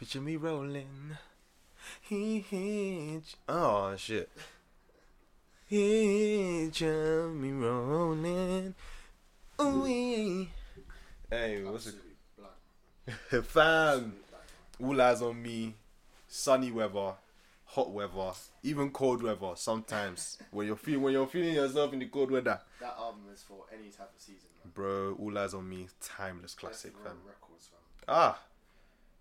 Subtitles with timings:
[0.00, 1.16] Picture me rolling.
[2.00, 3.22] He hit.
[3.48, 4.30] Oh shit.
[5.68, 8.74] Picture me rolling.
[9.60, 10.46] Ooh.
[11.30, 11.94] Hey, what's it?
[13.44, 14.14] Fam.
[14.82, 15.74] All eyes on me.
[16.26, 17.12] Sunny weather,
[17.66, 18.30] hot weather,
[18.62, 19.52] even cold weather.
[19.56, 23.42] Sometimes when you're feeling when you're feeling yourself in the cold weather, That album is
[23.42, 24.72] for any type of season, man.
[24.74, 25.16] bro.
[25.20, 25.88] All eyes on me.
[26.00, 27.18] Timeless classic, fam.
[27.26, 27.80] records, fam.
[28.08, 28.38] Ah,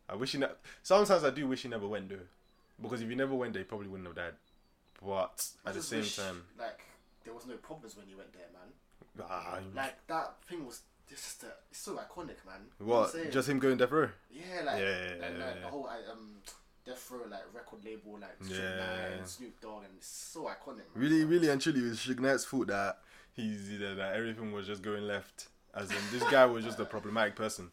[0.10, 0.38] I wish he.
[0.40, 0.48] Ne-
[0.84, 2.26] Sometimes I do wish he never went though,
[2.82, 4.34] because if he never went there, he probably wouldn't have died.
[5.06, 6.82] But I at the just same wish, time, like
[7.24, 9.28] there was no problems when you went there, man.
[9.30, 12.62] ah, Like that thing was just uh, it's so iconic, man.
[12.80, 13.06] You know what?
[13.06, 13.32] I'm saying?
[13.32, 14.10] Just him going death row?
[14.32, 15.62] yeah, like Yeah, and, yeah, like, yeah.
[15.62, 16.36] the whole uh, um
[16.86, 18.78] Death Row like record label, like Yeah.
[19.18, 20.78] Knight, Snoop Dogg, and it's so iconic.
[20.78, 20.86] Man.
[20.96, 23.00] Really, really, and truly, it was Suge Knight's fault that
[23.34, 25.48] he's that, that everything was just going left.
[25.74, 27.70] As in, this guy was just a problematic person.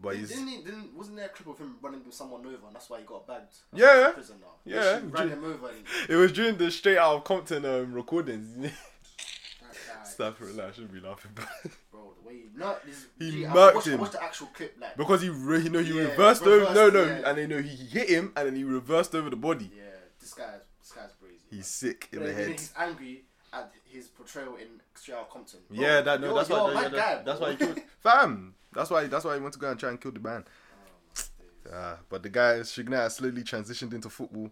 [0.00, 2.66] But he's- didn't, he, didn't wasn't there a clip of him running with someone over,
[2.66, 3.54] and that's why he got bagged?
[3.74, 4.10] Yeah.
[4.14, 4.52] prison now.
[4.64, 5.00] Yeah.
[5.10, 5.68] Ran him over.
[5.68, 8.54] And It was during the straight out of Compton um, recordings.
[8.60, 8.72] that
[9.72, 11.46] guy, Stuff for I shouldn't be laughing, but
[11.90, 13.06] bro, the way he nut this.
[13.18, 14.00] He murked watched, him.
[14.00, 16.72] watched the actual clip, like because he, re- you know, he Yeah, reversed over.
[16.74, 17.22] No, no, yeah.
[17.28, 19.70] and they know he hit him, and then he reversed over the body.
[19.76, 19.82] yeah,
[20.20, 21.42] this guy's this guy's crazy.
[21.50, 22.48] He's sick in But the head.
[22.50, 24.66] He's angry at his portrayal in
[25.14, 25.60] Outta Compton.
[25.70, 26.70] Bro, Yeah, that no, that's why.
[26.70, 27.80] a yeah, that- that's why he killed.
[28.02, 29.06] Fam, that's why.
[29.06, 30.44] That's why he went to go and try and kill the man.
[31.66, 31.70] Oh.
[31.74, 34.50] Uh, but the guy, Suge Knight, has slowly transitioned into football.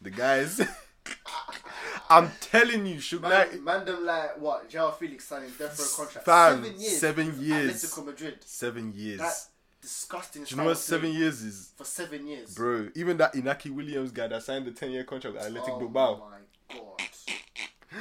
[0.00, 0.60] The guys,
[2.10, 4.68] I'm telling you, Knight, Man, them like what?
[4.68, 6.26] Joao Felix signing death row contract.
[6.26, 6.98] Fam, seven years.
[7.00, 7.84] seven years.
[7.84, 8.36] Atletico Madrid.
[8.44, 9.18] seven years.
[9.20, 9.34] That
[9.80, 10.44] disgusting.
[10.44, 12.54] Do you know what seven years is, For seven years.
[12.54, 12.88] bro?
[12.94, 16.16] Even that Inaki Williams guy that signed the ten year contract with Athletic oh Bilbao.
[16.30, 16.36] my.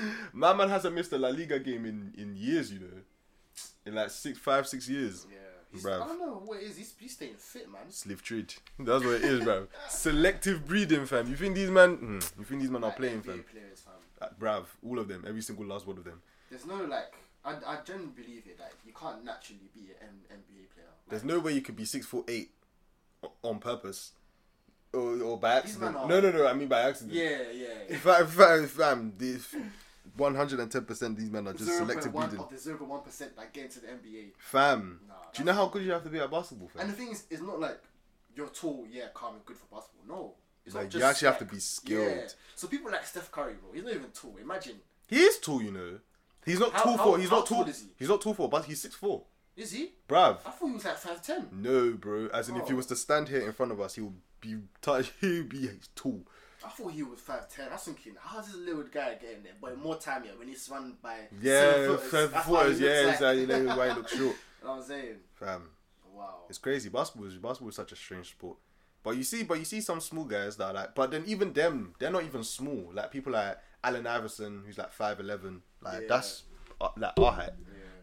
[0.33, 3.01] My man hasn't missed a La Liga game in, in years, you know.
[3.85, 5.25] In like six, five, six years.
[5.29, 5.37] Yeah.
[5.71, 6.01] He's, Bruv.
[6.03, 6.77] I don't know what it is.
[6.77, 7.81] He's, he's staying fit, man.
[7.89, 8.53] Slave trade.
[8.77, 9.67] That's what it is, bro.
[9.89, 11.27] Selective breeding, fam.
[11.27, 11.97] You think these man?
[11.97, 13.45] Mm, you think these men are playing, NBA fam?
[13.51, 13.93] Players, fam.
[14.21, 16.21] Uh, bruv, all of them, every single last one of them.
[16.49, 17.13] There's no like.
[17.43, 18.57] I, I genuinely believe it.
[18.59, 20.85] Like you can't naturally be an M- NBA player.
[20.87, 22.51] Like, There's no way you could be six foot eight
[23.41, 24.11] on purpose,
[24.93, 25.93] or, or by accident.
[26.07, 26.47] No, no, no.
[26.47, 27.15] I mean by accident.
[27.15, 27.97] Yeah, yeah.
[27.97, 29.53] Fam, fam, fam this
[30.17, 32.45] one hundred and ten percent these men are just Zero selective point one breeding.
[32.45, 34.31] of the zero point one percent that get into the NBA.
[34.37, 36.81] Fam, Nah, do you know how good you have to be at basketball, fam?
[36.81, 37.79] And the thing is, it's not like
[38.35, 40.05] you're tall, yeah, calm and good for basketball.
[40.17, 40.33] No,
[40.65, 42.15] it's Like, not you just actually have to be skilled.
[42.17, 42.27] Yeah.
[42.55, 44.35] So people like Steph Curry, bro, he's not even tall.
[44.41, 44.75] Imagine,
[45.07, 45.99] He is tall, you know.
[46.45, 47.17] He's not How- tall how- for.
[47.19, 47.59] He's not tall.
[47.63, 47.87] tall is he?
[47.97, 49.23] He's not tall for, but he's six four.
[49.55, 49.91] is he?
[50.09, 50.39] Bruv.
[50.45, 51.47] I thought he was like five ten.
[51.51, 52.27] No, bro.
[52.33, 52.77] As in, if he Oh.
[52.77, 55.11] was to stand here in front of us, he would be touch.
[55.21, 56.25] He would be tall.
[56.65, 57.67] I thought he was five ten.
[57.69, 59.53] I was thinking, how's this little guy getting there?
[59.61, 62.79] But more time, yeah, when he's run by Yeah, seven five that's why footers.
[62.79, 64.21] Yeah, like- like, you know why he looks short,
[64.61, 65.15] You know what I'm saying?
[65.33, 65.69] fam.
[66.13, 66.43] Wow.
[66.49, 66.89] It's crazy.
[66.89, 68.57] Basketball is basketball is such a strange sport.
[69.03, 71.51] But you see, but you see some small guys that are like, but then even
[71.53, 72.91] them, they're not even small.
[72.93, 75.61] Like people like Allen Iverson, who's like five eleven.
[75.81, 76.07] Like Yeah.
[76.07, 76.43] that's
[76.79, 77.49] uh, like our height.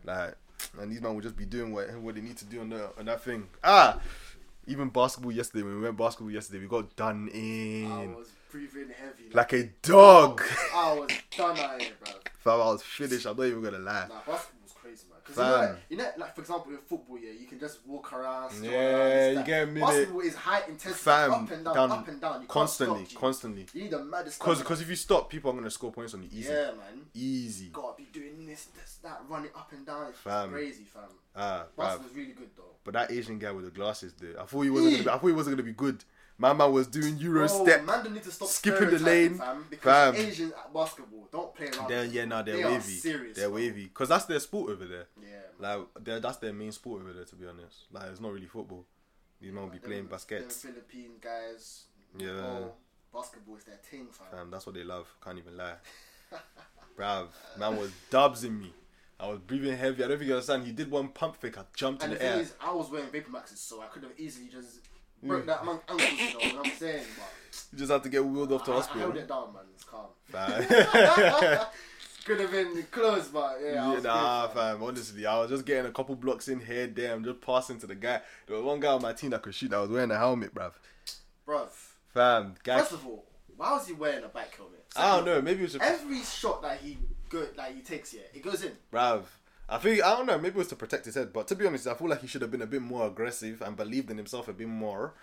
[0.04, 0.14] Yeah.
[0.14, 0.34] Like,
[0.78, 2.90] and these men will just be doing what what they need to do on the
[2.98, 3.48] on that thing.
[3.64, 3.98] Ah,
[4.66, 9.30] even basketball yesterday when we went basketball yesterday, we got done in was breathing heavy.
[9.32, 10.42] like a dog.
[10.74, 12.12] I was done out here, bro.
[12.38, 13.26] Fam, I was finished.
[13.26, 14.06] I'm not even gonna lie.
[14.08, 15.18] Nah, basketball's crazy, man.
[15.24, 17.86] Because you, know, like, you know, like for example, in football, yeah, you can just
[17.86, 18.52] walk around.
[18.62, 19.86] Yeah, around, you get a minute.
[19.86, 22.42] Basketball is high intensity, Fam, up and down, down up and down.
[22.42, 23.66] You constantly, stop, constantly.
[23.74, 24.38] You need the maddest.
[24.38, 27.06] Because because if you stop, people are gonna score points on you easy, yeah, man,
[27.14, 27.68] easy.
[27.72, 30.08] gotta be doing this, this, that, running up and down.
[30.08, 30.50] It's Fam.
[30.50, 31.02] crazy, fam.
[31.36, 31.66] Ah.
[31.76, 32.64] Basketball's really good though.
[32.82, 34.36] But that Asian guy with the glasses, dude.
[34.36, 34.92] I thought he wasn't.
[34.92, 36.04] Gonna be, I thought he wasn't gonna be good.
[36.40, 37.84] My man was doing Euro Bro, step.
[37.84, 39.66] man, don't need to stop skipping the lane, fam.
[39.68, 40.26] Because fam.
[40.26, 41.88] Asians at basketball don't play around.
[41.90, 42.92] They're yeah, nah, they're They are wavy.
[42.94, 43.56] serious, they're bro.
[43.56, 45.06] wavy because that's their sport over there.
[45.22, 45.28] Yeah,
[45.60, 45.84] man.
[46.06, 47.24] Like that's their main sport over there.
[47.26, 48.86] To be honest, like it's not really football.
[49.38, 50.62] These men will be playing them- baskets.
[50.62, 51.84] them Philippine guys.
[52.18, 52.28] Yeah.
[52.30, 52.72] oh,
[53.12, 54.26] basketball is their thing, fam.
[54.30, 55.12] Fam, that's what they love.
[55.22, 55.74] Can't even lie.
[56.98, 57.26] Bruv,
[57.58, 58.72] man was dubs in me.
[59.18, 60.02] I was breathing heavy.
[60.02, 60.64] I don't think you understand.
[60.64, 61.58] He did one pump fake.
[61.58, 62.42] I jumped And in the the thing air.
[62.44, 64.78] is, I was wearing Vapor Maxes, so I could have easily just
[65.28, 67.04] broke that among ankles, you know what I'm saying?
[67.16, 69.00] But You just had to get wheeled off to I, I hospital.
[69.02, 69.62] held it down, man.
[69.74, 70.06] It's calm.
[70.24, 70.62] Fam.
[72.24, 73.68] could have been close, but yeah.
[73.70, 74.76] I Yeah, was nah, good, fam.
[74.78, 74.82] fam.
[74.86, 77.14] Honestly, I was just getting a couple blocks in here, there.
[77.14, 78.20] I'm just passing to the guy.
[78.46, 79.70] There was one guy on my team that could shoot.
[79.70, 80.72] That was wearing a helmet, bruv.
[81.46, 81.68] Bruv,
[82.14, 82.78] Fam, guy.
[82.78, 83.24] first of all,
[83.56, 84.84] why was he wearing a bike helmet?
[84.96, 85.42] I don't know.
[85.42, 88.62] Maybe it was just, Every shot that he go, like he takes here, it goes
[88.62, 88.72] in.
[88.92, 89.22] bruv.
[89.70, 90.36] I think I don't know.
[90.36, 91.32] Maybe it was to protect his head.
[91.32, 93.62] But to be honest, I feel like he should have been a bit more aggressive
[93.62, 95.14] and believed in himself a bit more.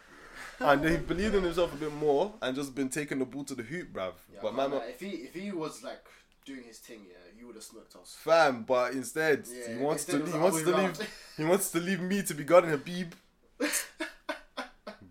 [0.60, 3.56] and he believed in himself a bit more and just been taking the ball to
[3.56, 4.14] the hoop, bruv.
[4.34, 6.04] Yeah, but man, if he if he was like
[6.46, 8.16] doing his thing, yeah, you would have smoked us.
[8.20, 8.64] fam.
[8.64, 10.32] But instead, Yeah, he wants instead to.
[10.32, 11.10] He wants to leave.
[11.38, 13.12] He wants to leave me to be guarding Habib,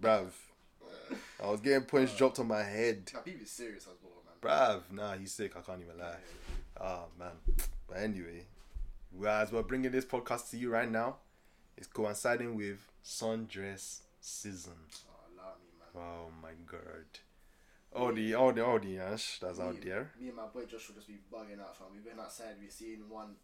[0.00, 0.28] bruv.
[1.42, 3.10] I was getting points uh, dropped on my head.
[3.12, 4.34] Nah, BB's serious as well, man.
[4.40, 5.52] Bruv, nah, he's sick.
[5.56, 6.16] I can't even lie.
[6.80, 7.32] Oh man.
[7.88, 8.46] But anyway,
[9.12, 11.16] we as we're bringing this podcast to you right now,
[11.76, 14.72] it's coinciding with sundress season.
[15.38, 16.04] Oh, me, man.
[16.04, 17.04] Oh my god.
[17.94, 20.10] All the all the all the ash that's out there.
[20.20, 21.88] Me and my boy Joshua just be bugging out, fam.
[21.94, 23.36] We've been outside, we've seen one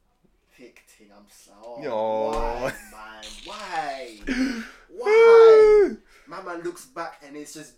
[0.57, 1.09] thick thing.
[1.11, 2.31] I'm like, oh, Yo.
[2.31, 3.25] why, man?
[3.45, 4.63] Why?
[4.95, 5.91] Why?
[6.27, 7.75] My man looks back and it's just.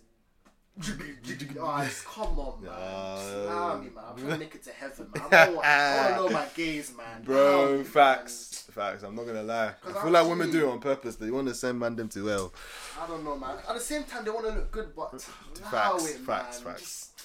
[0.77, 2.71] Oh, come on, man.
[3.17, 4.03] Just me, man.
[4.09, 5.23] I'm trying to make it to heaven, man.
[5.31, 7.23] I want, to know my gaze, man.
[7.23, 8.67] Bro, me, facts.
[8.71, 9.03] Facts.
[9.03, 9.73] I'm not gonna lie.
[9.87, 11.15] I feel like women do it on purpose.
[11.15, 12.53] They want to send man them to hell.
[13.01, 13.57] I don't know, man.
[13.67, 16.73] At the same time, they want to look good, but Facts, it, facts, man.
[16.73, 16.81] facts.
[16.81, 17.21] Just,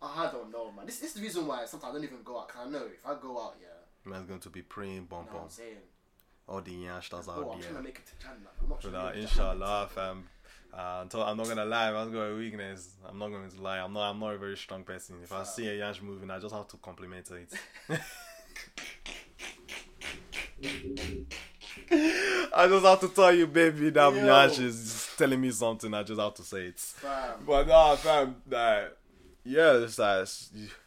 [0.00, 0.86] I don't know, man.
[0.86, 2.48] This, this is the reason why sometimes I don't even go out.
[2.48, 5.26] Cause I know if I go out, yeah, Man's going to be praying bomb you
[5.26, 5.44] know what bomb.
[5.44, 5.76] I'm saying.
[6.46, 7.82] All the yash that's Bro, oh, out I'm trying to there.
[7.82, 8.36] make it to Jannah.
[8.62, 10.28] I'm not trying But to make it to inshallah, fam.
[10.76, 12.94] Uh, until, I'm not gonna lie, I've got a weakness.
[13.08, 13.78] I'm not going to lie.
[13.78, 14.10] I'm not.
[14.10, 15.16] I'm not a very strong person.
[15.22, 17.52] If I see a yash moving, I just have to compliment it.
[22.52, 24.26] I just have to tell you, baby, that Yo.
[24.26, 25.94] yash is telling me something.
[25.94, 26.80] I just have to say it.
[26.80, 27.44] Fam.
[27.46, 28.96] But nah, fam, that
[29.44, 30.26] yeah, it's like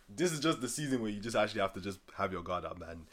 [0.10, 2.66] this is just the season where you just actually have to just have your guard
[2.66, 3.04] up, man.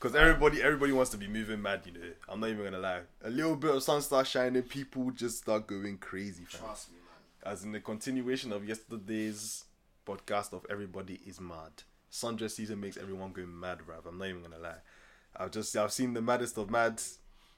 [0.00, 2.00] Because everybody, everybody wants to be moving mad, you know.
[2.26, 3.00] I'm not even gonna lie.
[3.22, 6.62] A little bit of sun starts shining, people just start going crazy, fam.
[6.62, 7.52] Trust me, man.
[7.52, 9.64] As in the continuation of yesterday's
[10.06, 11.82] podcast of everybody is mad.
[12.10, 14.08] Sundress season makes everyone go mad, bruv.
[14.08, 14.78] I'm not even gonna lie.
[15.36, 17.00] I've just I've seen the maddest of mad.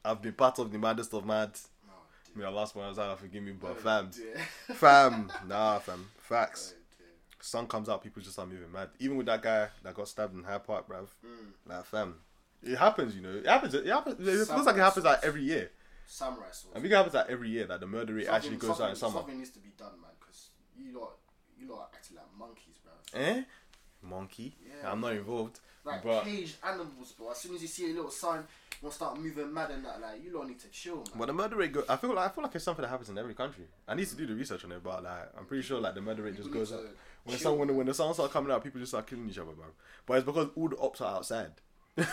[0.05, 1.53] I've been part of the maddest of mad.
[1.89, 1.93] Oh.
[2.35, 4.37] May Allah subhanahu wa ta'ala forgive me, but Oh, fam, dear.
[4.77, 6.75] fam, nah, fam, facts.
[6.77, 7.05] Oh.
[7.41, 8.89] Sun comes out, people just start moving mad.
[8.99, 11.07] Even with that guy that got stabbed in Hyde Park, bruv.
[11.25, 11.53] Mm.
[11.67, 12.17] Like, fam,
[12.63, 13.35] it happens, you know.
[13.37, 13.75] It happens.
[13.75, 14.21] It happens.
[14.27, 15.71] It feels like it happens like every year.
[16.07, 16.77] Samurai sword.
[16.77, 18.91] I think it happens like every year that the murder rate actually Something- goes out
[18.91, 19.13] in summer.
[19.21, 21.13] Something needs to be done, man, because you lot,
[21.59, 22.93] you lot are acting like monkeys, bro.
[23.21, 23.43] Eh?
[24.03, 24.57] Monkey.
[24.67, 24.91] Yeah.
[24.93, 25.61] I'm not involved.
[25.85, 27.31] Like but caged animals, bro.
[27.31, 29.85] As soon as you see a little sign, you want to start moving mad and
[29.85, 30.01] that.
[30.01, 31.05] Like you lot need to chill, man.
[31.17, 31.83] but the murder rate go.
[31.89, 33.65] I feel like I feel like it's something that happens in every country.
[33.89, 36.01] I need to do the research on it, but like I'm pretty sure like the
[36.01, 36.81] murder rate just goes up.
[37.25, 37.79] When the chill, sun when, the- man.
[37.79, 39.67] when the sun start coming out, people just start killing each other, bro.
[40.07, 41.53] But it's because all the ops are outside.
[41.99, 42.05] All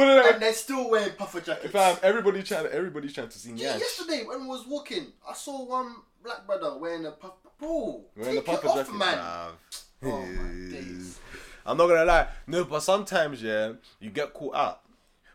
[0.00, 1.72] of them- and they're still wearing puffer jackets.
[1.72, 5.64] Fam, everybody trying, everybody's trying to see Yeah, yesterday when I was walking, I saw
[5.64, 7.32] one black brother wearing a puff.
[7.58, 9.18] Bro, Wearing take it puffer off, jacket, man.
[9.18, 9.50] bruv.
[10.02, 11.18] Oh my days.
[11.66, 12.28] I'm not gonna lie.
[12.46, 14.80] No, but sometimes yeah, you get caught out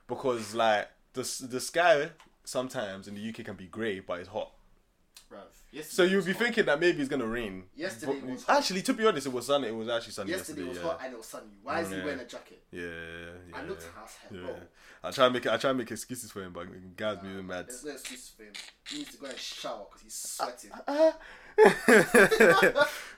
[0.08, 2.10] because like the s- the sky
[2.44, 4.52] sometimes in the UK can be grey, but it's hot.
[5.32, 6.42] Bruv, yesterday So you'll was be hot.
[6.44, 7.66] thinking that maybe it's gonna rain.
[7.76, 8.58] Yesterday But- was hot.
[8.58, 9.68] actually, to be honest, it was sunny.
[9.68, 10.84] It was actually sunny Yesterday yesterday.
[10.84, 11.52] was hot and it was sunny.
[11.62, 12.04] Why is he Yeah.
[12.06, 12.64] wearing a jacket?
[12.72, 13.58] Yeah, yeah.
[13.58, 14.40] I looked at us, yeah.
[14.42, 14.60] bro.
[15.04, 17.68] I try and make I try and make excuses for him, but guys moving mad.
[17.68, 18.54] There's no excuse for him.
[18.90, 20.72] He needs to go and shower because he's sweating.
[20.86, 21.14] fam,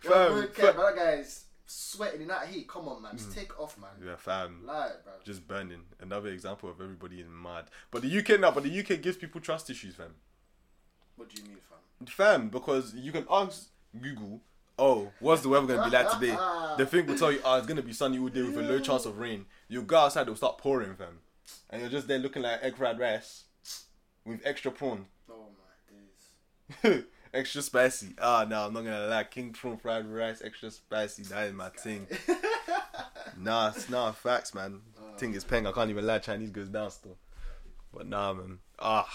[0.09, 2.67] Well, fa- care, but that guy is sweating in that heat.
[2.67, 3.13] Come on, man.
[3.13, 3.17] Mm.
[3.17, 3.89] Just take off, man.
[4.05, 4.65] yeah, fam.
[4.65, 5.13] Lie, bro.
[5.23, 5.83] Just burning.
[5.99, 7.65] Another example of everybody in mad.
[7.89, 10.13] But the UK now, but the UK gives people trust issues, fam.
[11.15, 11.77] What do you mean, fam?
[12.09, 13.69] Fam, because you can ask
[13.99, 14.41] Google,
[14.77, 16.37] oh, what's the weather gonna be like today?
[16.77, 18.79] The thing will tell you, oh, it's gonna be sunny all day with a low
[18.79, 19.45] chance of rain.
[19.67, 21.19] You go outside, it'll start pouring, fam,
[21.69, 23.45] and you're just there looking like egg fried rice
[24.25, 25.47] with extra prawn, Oh
[26.83, 27.03] my days.
[27.33, 28.15] extra spicy.
[28.21, 31.23] Ah, no, I'm not gonna lie, king prawn fried rice, extra spicy.
[31.23, 32.07] That is my thing.
[33.37, 34.81] Nah, it's nah, facts, man.
[35.17, 35.65] Thing is peng.
[35.65, 36.19] I can't even lie.
[36.19, 37.17] Chinese goes down still.
[37.93, 38.59] But nah, man.
[38.79, 39.09] Ah,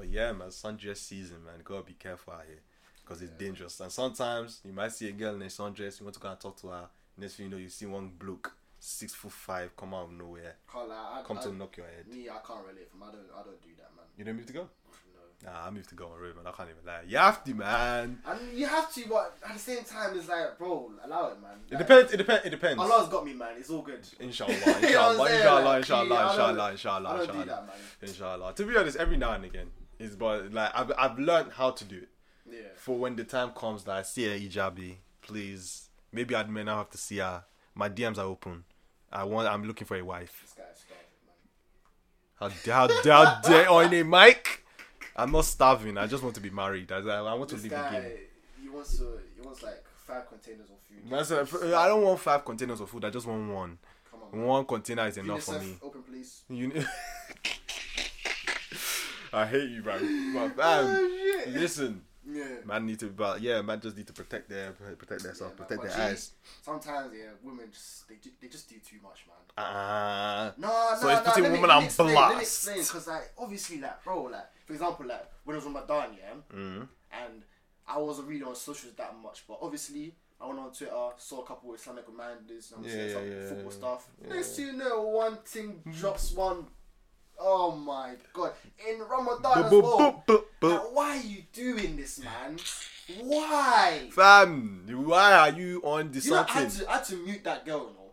[0.00, 0.48] but yeah, man.
[0.48, 1.56] Sundress season, man.
[1.62, 2.60] Gotta be careful out here
[3.04, 3.78] because it's dangerous.
[3.80, 6.00] And sometimes you might see a girl in a sundress.
[6.00, 6.88] You want to go and talk to her.
[7.18, 10.54] Next thing you know, you see one bloke, six foot five, come out of nowhere,
[10.72, 10.90] Can't.
[10.90, 12.08] I, come I, to knock your head.
[12.10, 13.02] Me, I can't relate from.
[13.02, 13.26] I don't.
[13.38, 14.06] I don't do that, man.
[14.16, 14.68] You don't move to go.
[15.44, 15.50] No.
[15.50, 16.46] Nah, I moved to go on road, man.
[16.46, 17.02] I can't even lie.
[17.06, 18.18] You have to, man.
[18.26, 21.58] And you have to, but at the same time, it's like, bro, allow it, man.
[21.70, 22.10] It depends.
[22.14, 22.46] It depends.
[22.46, 22.80] It depends.
[22.80, 23.52] Allah's got me, man.
[23.58, 24.00] It's all good.
[24.18, 27.68] Inshallah, You know inshallah, inshallah, inshallah, inshallah, inshallah, inshallah.
[28.00, 28.54] Inshallah.
[28.54, 29.66] To be honest, every now and again
[30.00, 32.08] is but like I've I've learned how to do it.
[32.50, 32.58] Yeah.
[32.76, 35.88] For when the time comes that I see a hijabi, please.
[36.12, 37.44] Maybe I may not have to see her.
[37.74, 38.64] My DMs are open.
[39.12, 39.46] I want.
[39.48, 40.44] I'm looking for a wife.
[40.48, 40.74] Starving,
[42.40, 42.58] man.
[42.64, 44.64] How how, how dare on a mic?
[45.14, 45.98] I'm not starving.
[45.98, 46.90] I just want to be married.
[46.90, 48.10] I, I want to This live the guy, game.
[48.62, 49.04] he wants to.
[49.36, 51.10] He wants like five containers of food.
[51.10, 53.04] That's I don't want five containers of food.
[53.04, 53.78] I just want one.
[54.10, 54.38] Come on.
[54.38, 54.48] Man.
[54.48, 55.76] One container is enough for me.
[55.82, 56.42] Open, please.
[56.48, 56.72] You.
[59.32, 59.98] I hate you, bro.
[60.34, 62.02] But fam, Oh, listen.
[62.02, 62.04] Yeah.
[62.32, 62.44] Yeah.
[62.64, 65.80] Man need to, but yeah, man just need to protect their protect themselves, man, protect
[65.82, 66.32] but their G, eyes.
[66.62, 69.36] Sometimes, yeah, women just they, they just do too much, man.
[69.56, 71.32] Ah, No, no, So it's no.
[71.32, 72.42] putting women on me explain, Let me blast.
[72.42, 75.80] explain, because like obviously, like bro, like for example, like when I was on my
[75.80, 76.88] Ramadan, yeah, mm,
[77.24, 77.42] and
[77.88, 80.14] I wasn't really on socials that much, but obviously.
[80.42, 83.14] I went on Twitter, saw a couple of Islamic reminders, you know Yeah, saying, yeah,
[83.14, 83.76] some yeah, football yeah.
[83.78, 84.08] stuff.
[84.26, 84.34] Yeah.
[84.36, 86.64] Next you know, one thing drops one.
[87.42, 88.52] Oh my god!
[88.88, 90.24] In Ramadan as well.
[90.60, 92.58] Like, why are you doing this, man?
[93.22, 94.08] Why?
[94.12, 97.42] Fam, why are you on the You know, I had, to, I had to mute
[97.44, 98.12] that girl, you know.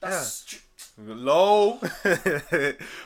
[0.00, 0.62] That's stru-
[0.98, 1.78] Low,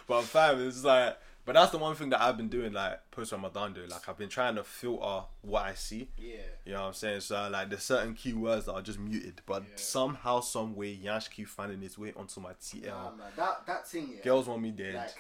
[0.08, 3.32] but fam, it's like, but that's the one thing that I've been doing, like post
[3.32, 3.84] Ramadan, though.
[3.88, 6.08] Like I've been trying to filter what I see.
[6.16, 6.36] yeah.
[6.64, 7.20] You know what I'm saying?
[7.20, 9.68] So like, there's certain keywords that are just muted, but Yeah.
[9.76, 12.86] somehow, some way, Yash keep finding his way onto my TL.
[12.86, 14.22] Nah, man, that that thing, yeah.
[14.24, 14.94] Girls want me dead.
[14.94, 15.14] like,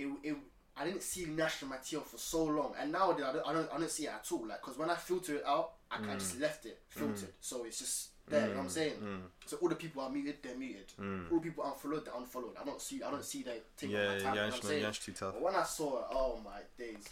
[0.00, 0.36] it, it,
[0.76, 3.78] I didn't see national material for so long, and now I don't, I don't, I
[3.78, 4.46] don't see it at all.
[4.46, 6.42] Like, cause when I filter it out, I, I just mm.
[6.42, 6.98] left it mm.
[6.98, 8.42] filtered, so it's just there.
[8.42, 8.70] You know what I'm mm.
[8.70, 9.22] saying?
[9.46, 10.92] So all the people are muted, they're muted.
[11.30, 12.56] All the people unfollowed, they're unfollowed.
[12.60, 14.34] I don't see, I don't see that thing yeah, my time.
[14.34, 14.82] you know what I'm saying?
[14.82, 15.34] Yash too tough.
[15.34, 17.08] But when I saw it, oh my days,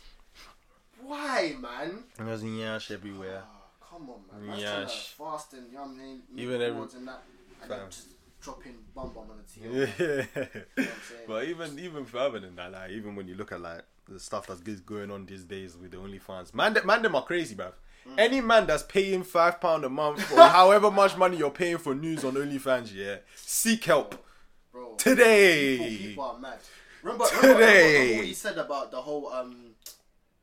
[1.02, 2.04] why, man?
[2.18, 3.42] There's Yash everywhere.
[3.45, 4.49] Ah, come on, man.
[4.49, 4.73] That's Yes.
[4.73, 7.23] trying to fast and you know what I mean, Even every- rewards and that,
[7.62, 8.09] and just
[8.40, 9.64] dropping bum bum on the TL.
[9.64, 10.25] You know Yeah.
[10.45, 11.21] what I'm saying?
[11.28, 14.47] but even even further than that, like even when you look at like the stuff
[14.47, 17.73] that's going on these days with the OnlyFans, man, man, them are crazy, bruv.
[18.09, 18.14] Mm.
[18.18, 21.95] Any man that's paying five pound a month or however much money you're paying for
[21.95, 24.25] news on OnlyFans, yeah, seek help
[24.73, 25.78] Bro, today.
[25.78, 26.59] people, people are mad.
[27.02, 28.16] Remember, remember, remember, Today.
[28.16, 29.75] what he said about the whole um,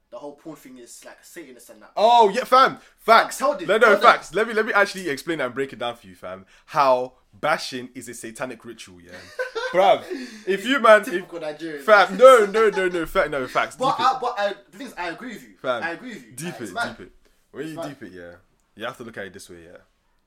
[0.09, 1.91] the whole porn thing is like Satanist and that.
[1.97, 2.77] Oh yeah, fam.
[2.97, 3.37] Facts.
[3.37, 3.99] Tell them, no, them.
[3.99, 4.33] facts.
[4.33, 6.45] Let me let me actually explain and break it down for you, fam.
[6.67, 9.11] How bashing is a satanic ritual, yeah,
[9.73, 10.03] bruv.
[10.47, 11.83] If you man, if, Typical Nigerian.
[11.83, 13.75] fam, no, no, no, no, fact, no, facts.
[13.75, 13.95] But.
[13.99, 15.55] I, but I, the thing is, I agree with you.
[15.61, 16.31] Fam, I agree with you.
[16.31, 17.11] Deep it, deep it.
[17.51, 18.31] When you deep it, yeah,
[18.75, 19.77] you have to look at it this way, yeah,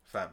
[0.04, 0.30] fam.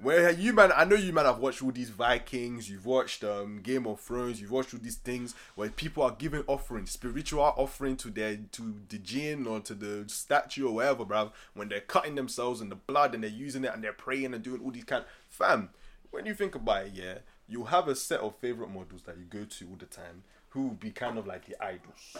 [0.00, 3.60] Where you man, I know you man have watched all these Vikings, you've watched um
[3.62, 7.96] Game of Thrones, you've watched all these things where people are giving offerings, spiritual offering
[7.98, 11.32] to their to the jinn or to the statue or whatever, bruv.
[11.54, 14.42] When they're cutting themselves in the blood and they're using it and they're praying and
[14.42, 15.68] doing all these kind, fam.
[16.12, 17.14] When you think about it, yeah,
[17.48, 20.62] you have a set of favorite models that you go to all the time, who
[20.62, 22.18] will be kind of like the idols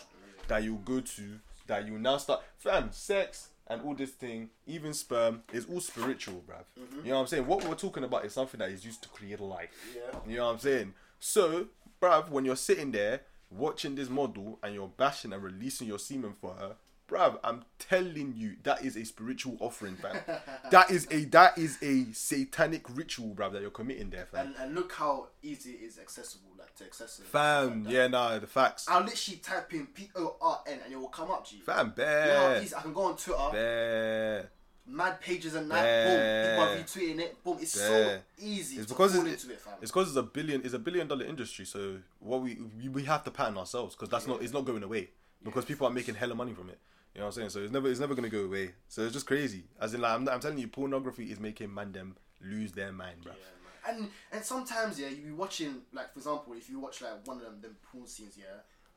[0.48, 4.92] that you go to, that you now start, fam, sex and all this thing, even
[4.94, 6.64] sperm, is all spiritual, bruv.
[6.74, 7.08] You mm-hmm.
[7.08, 7.46] know what I'm saying?
[7.46, 9.68] What we're talking about is something that is used to create life.
[9.94, 10.18] Yeah.
[10.26, 10.94] You know what I'm saying?
[11.20, 11.66] So,
[12.00, 13.20] bruv, when you're sitting there
[13.50, 16.76] watching this model and you're bashing and releasing your semen for her,
[17.08, 20.16] bruv, I'm telling you, that is a spiritual offering, fam.
[20.70, 24.46] that is a that is a satanic ritual, bruv, that you're committing there, fam.
[24.46, 27.26] And, and look how easy it is accessible, like to access it.
[27.26, 28.86] Fam, yeah, nah, the facts.
[28.88, 31.58] I'll literally type in P O R N and it will come up, G.
[31.58, 34.50] Fam, You know I can go on Twitter, bear.
[34.86, 35.84] mad pages and that.
[35.84, 36.06] Yeah.
[36.06, 37.44] Boom, people are retweeting it.
[37.44, 37.86] Boom, it's Yeah.
[37.88, 38.76] so easy.
[38.76, 39.74] It's to because it's, into it, fam.
[39.82, 41.64] it's because it's a billion it's a billion dollar industry.
[41.66, 44.82] So what we we, we have to pattern ourselves because that's not it's not going
[44.82, 45.10] away
[45.44, 46.78] because people are making hella money from it.
[47.14, 47.50] You know what I'm saying?
[47.50, 48.72] So it's never it's never gonna go away.
[48.88, 49.64] So it's just crazy.
[49.80, 53.22] As in like I'm, I'm telling you, pornography is making man them lose their mind,
[53.22, 53.32] bro.
[53.32, 53.90] Yeah.
[53.94, 57.38] And and sometimes yeah, you be watching like for example, if you watch like one
[57.38, 58.44] of them them porn scenes, yeah,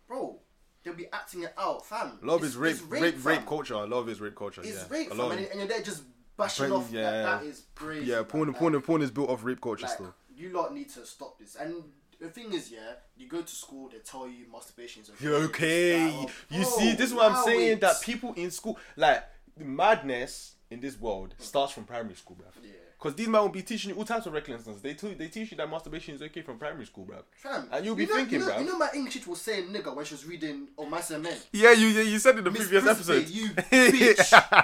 [0.07, 0.39] bro,
[0.84, 2.19] they'll be acting it out, fam.
[2.22, 3.45] A lot of It's- it's rape, it's rape, rape, fam.
[3.48, 3.74] culture.
[3.74, 4.62] A lot of it's rape culture.
[4.63, 6.03] It's yeah, rape, fam, and, and you're there just
[6.38, 6.89] bashing off.
[6.91, 7.12] yeah.
[7.12, 8.12] that, that is crazy.
[8.12, 10.13] yeah, porn, Like- porn, porn is built off rape culture like, still.
[10.36, 11.55] you lot need to stop this.
[11.55, 11.84] And
[12.19, 15.24] the thing is, yeah, you go to school, they tell you masturbation is okay.
[15.25, 16.05] You're okay.
[16.17, 17.72] Like, You bro, see, this is what I'm saying.
[17.74, 17.81] it.
[17.81, 19.24] That people in school, like
[19.57, 22.63] the madness in this world, starts from primary school, bruv.
[22.63, 22.72] Yeah.
[22.98, 24.79] Because these men will be teaching you all types of recklessness.
[24.81, 27.24] They t- they teach you that masturbation is okay from primary school, bruv.
[27.36, 28.60] Fam, And you'll be you know, thinking, you know, bruv.
[28.62, 31.38] You know my English teacher was saying nigga when she was reading Oh My Men.
[31.51, 33.27] Yeah, you you you said in the Miss previous episode.
[33.29, 33.93] you bitch,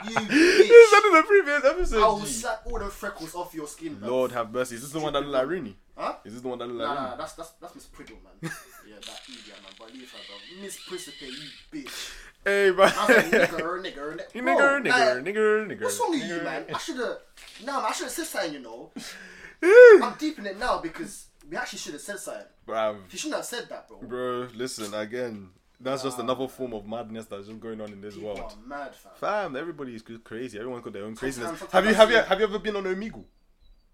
[0.10, 0.68] you bitch.
[0.68, 2.04] You said in the previous episode.
[2.04, 3.98] I will slap all the freckles off your skin.
[3.98, 4.08] bruv.
[4.08, 4.76] Lord have mercy.
[4.76, 5.76] This is this the one that look like Rooney?
[6.26, 8.18] Is this the one that look Nah, like nah, nah, that's that's that's Miss Priddle,
[8.24, 8.34] man.
[8.88, 9.72] yeah, that idiot, man.
[9.80, 10.62] But leave her, bro.
[10.62, 11.50] Miss Principe, you
[11.84, 12.14] bitch.
[12.46, 12.92] Hey, man.
[12.96, 14.44] I was like, nigger, nigger, nigger.
[14.44, 15.82] Bro, nigger, like, nigger, nigger, nigger.
[15.84, 16.66] What's wrong with you, man?
[16.74, 17.18] I should have.
[17.66, 18.92] Nah, man, I should have said something, you know.
[20.04, 22.44] I'm deep in it now because we actually should have said something.
[22.68, 23.98] Bruv, You shouldn't have said that, bro.
[24.00, 25.50] bro, listen again.
[25.80, 28.40] That's just another form of madness that's just going on in this People world.
[28.40, 29.12] are mad, fam.
[29.16, 30.60] Fam, everybody is crazy.
[30.60, 31.50] Everyone's got their own craziness.
[31.58, 33.24] sometimes Have you have you have you ever been on Omegle?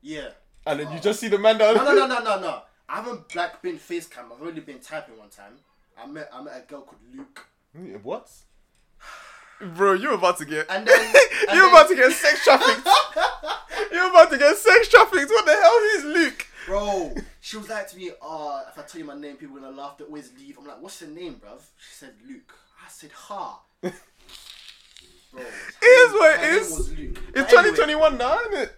[0.01, 0.29] Yeah.
[0.67, 2.61] And then you just see the man that No, no, no, no, no, no.
[2.89, 4.25] I haven't like been face cam.
[4.33, 5.53] I've only been typing one time.
[6.01, 7.45] I met I met a girl called Luke.
[8.03, 8.29] What?
[9.75, 10.99] Bro, you're about to get And then-
[11.49, 12.87] and you're then- about to get sex trafficked.
[13.91, 15.29] you're about to get sex trafficked.
[15.29, 16.47] What the hell is Luke?
[16.67, 19.61] Bro, she was like to me, uh, if I tell you my name, people are
[19.61, 20.57] gonna laugh, they always leave.
[20.57, 21.61] I'm like, what's your name, bruv?
[21.77, 22.53] She said Luke.
[22.85, 23.61] I said, ha.
[23.83, 23.93] is
[25.33, 26.69] what it My name is.
[26.71, 27.17] was Luke.
[27.35, 28.75] It's anyway, 2021 now, isn't it?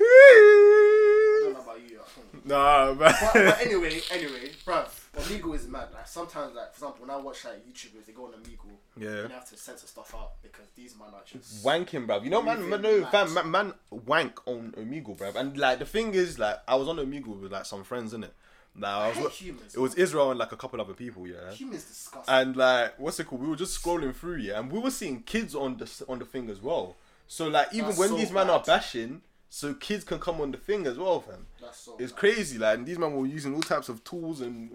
[0.00, 2.00] I don't know about you.
[2.00, 2.46] I think.
[2.46, 2.96] nah, man.
[2.98, 5.88] but, but anyway, anyway, bruv, Omegle is mad.
[5.92, 8.76] Like sometimes, like for example, when I watch like YouTubers, they go on Omegle.
[8.96, 9.08] Yeah.
[9.08, 11.64] And they have to censor stuff out because these men are just.
[11.64, 12.24] wanking, bruv.
[12.24, 15.36] You know, man, man, no, fam, man, man, wank on Omegle, bruv.
[15.36, 18.30] And like the thing is, like, I was on Omegle with like some friends, innit?
[18.78, 21.52] Like, I was, humans, it was Israel and like a couple other people, yeah.
[21.52, 22.34] Humans disgusting.
[22.34, 23.42] And like, what's it called?
[23.42, 26.24] We were just scrolling through, yeah, and we were seeing kids on the on the
[26.24, 26.96] thing as well.
[27.32, 28.66] So like, even That's when so these men are bad.
[28.66, 31.46] bashing, so kids can come on the thing as well, fam.
[31.62, 31.96] That's so.
[31.98, 32.18] It's bad.
[32.18, 34.68] crazy, like, and these men were using all types of tools and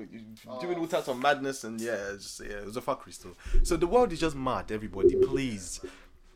[0.60, 0.80] doing Oh.
[0.80, 3.34] all types of madness, and yeah, it's just, yeah, it was a fuckery still.
[3.62, 4.72] So the world is just mad.
[4.72, 5.82] Everybody, please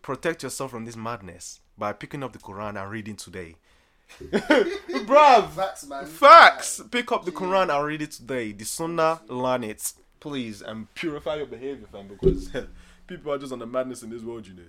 [0.03, 3.55] protect yourself from this madness by picking up the Quran and reading today.
[4.21, 6.05] Bruv, Facts, man.
[6.05, 6.81] facts.
[6.91, 8.51] Pick up the Quran and read it today.
[8.51, 12.51] The Sunnah, learn it, please, and purify your behavior, fam, because
[13.07, 14.63] people are just on the madness in this world, you know.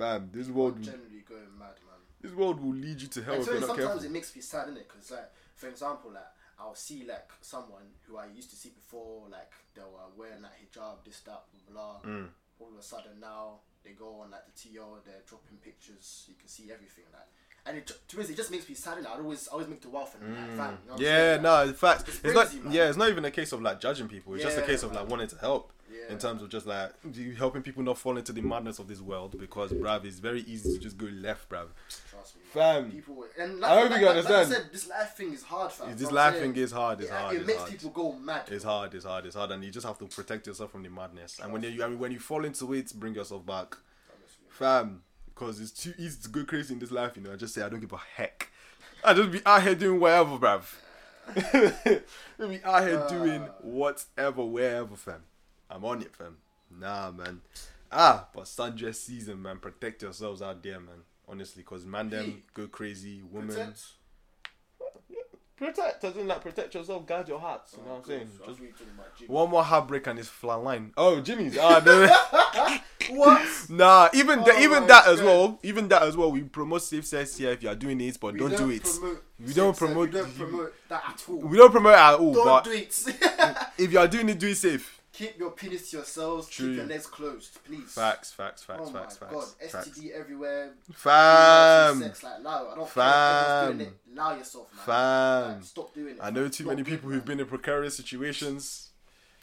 [0.00, 0.30] Fam.
[0.32, 2.00] This world, will, generally going mad, man.
[2.20, 4.04] this world will lead you to hell And if you're not sometimes careful.
[4.06, 4.88] it makes me sad, innit?
[4.88, 6.24] Because like, for example, like
[6.58, 10.52] I'll see like someone who I used to see before, like they were wearing that
[10.60, 12.10] hijab, this, that, blah, blah.
[12.10, 12.28] Mm.
[12.58, 16.34] All of a sudden now they go on like the TO, they're dropping pictures, you
[16.38, 17.26] can see everything, like.
[17.66, 19.04] And it, to be honest, it just makes me sad.
[19.06, 20.78] I always, I always make the wealth and like, fam.
[20.82, 21.00] You know Mm.
[21.00, 22.54] Yeah, no, in fact, It's it's, not.
[22.64, 22.72] man.
[22.72, 24.34] Yeah, it's not even a case of like judging people.
[24.34, 25.02] It's just a case of man.
[25.02, 25.70] like wanting to help.
[25.92, 26.12] Yeah.
[26.12, 29.00] In terms of just like you helping people not fall into the madness of this
[29.00, 31.66] world because, bruv, it's very easy to just go left, bruv.
[32.10, 32.90] Trust me, Fam.
[32.92, 34.50] People and I hope like, you like, understand.
[34.50, 35.90] Like I said, this life thing is hard, fam.
[35.90, 36.52] This You know what life saying?
[36.54, 37.00] thing is hard.
[37.00, 37.34] It's Yeah, hard.
[37.34, 37.70] It It's makes hard.
[37.72, 38.42] people go mad.
[38.48, 38.94] It's hard.
[38.94, 39.26] It's hard.
[39.26, 41.40] It's hard, and you just have to protect yourself from the madness.
[41.42, 43.76] And when you, I mean, when you fall into it, bring yourself back,
[44.48, 45.02] fam.
[45.26, 47.32] Because it's too easy to go crazy in this life, you know.
[47.32, 48.48] I just say I don't give a heck.
[49.02, 50.64] I just be out here doing whatever, bruv.
[52.38, 55.22] Me out here doing whatever, wherever, fam.
[55.70, 56.36] I'm on it, fam.
[56.78, 57.40] Nah, man.
[57.92, 59.58] Ah, but sundress season, man.
[59.58, 61.02] Protect yourselves out there, man.
[61.28, 63.22] Honestly, because man, them go crazy.
[63.30, 63.82] Women Protect.
[65.56, 66.02] protect.
[66.02, 67.06] Doesn't like protect yourself.
[67.06, 67.74] Guard your hearts.
[67.76, 68.26] You know what I'm saying?
[68.28, 69.28] Just thought you were Jimmy.
[69.28, 70.92] one more heartbreak and it's flat line.
[70.96, 71.56] Oh, Jimmy's.
[71.60, 72.78] Ah, no.
[73.10, 73.44] What?
[73.68, 74.08] nah.
[74.14, 75.58] Even Oh even my that as well.
[75.64, 76.30] Even that as well.
[76.30, 78.86] We promote safe sex here if you are doing it, but We don't, do it.
[79.44, 81.36] We don't promote- We don't promote that at all.
[81.38, 82.32] We don't promote it at all.
[82.32, 83.04] don't but do it.
[83.78, 84.99] if you are doing it, do it safe.
[85.12, 86.48] Keep your penis to yourselves.
[86.48, 86.68] True.
[86.68, 87.92] Keep your legs closed, please.
[87.92, 88.32] Facts.
[88.32, 88.62] Facts.
[88.62, 88.80] Facts.
[88.84, 89.20] oh facts.
[89.20, 89.54] my Facts.
[89.60, 89.88] god, facts.
[89.88, 90.70] STD everywhere.
[90.92, 91.98] Fam.
[92.00, 92.46] Sex like it.
[92.46, 93.66] I don't Fam.
[93.66, 93.72] care.
[93.72, 93.94] Doing it.
[94.14, 94.84] Allow yourself, man.
[94.86, 95.52] Fam.
[95.56, 96.20] Like, stop doing it.
[96.22, 97.16] I know too Not many people man.
[97.18, 98.90] who've been in precarious situations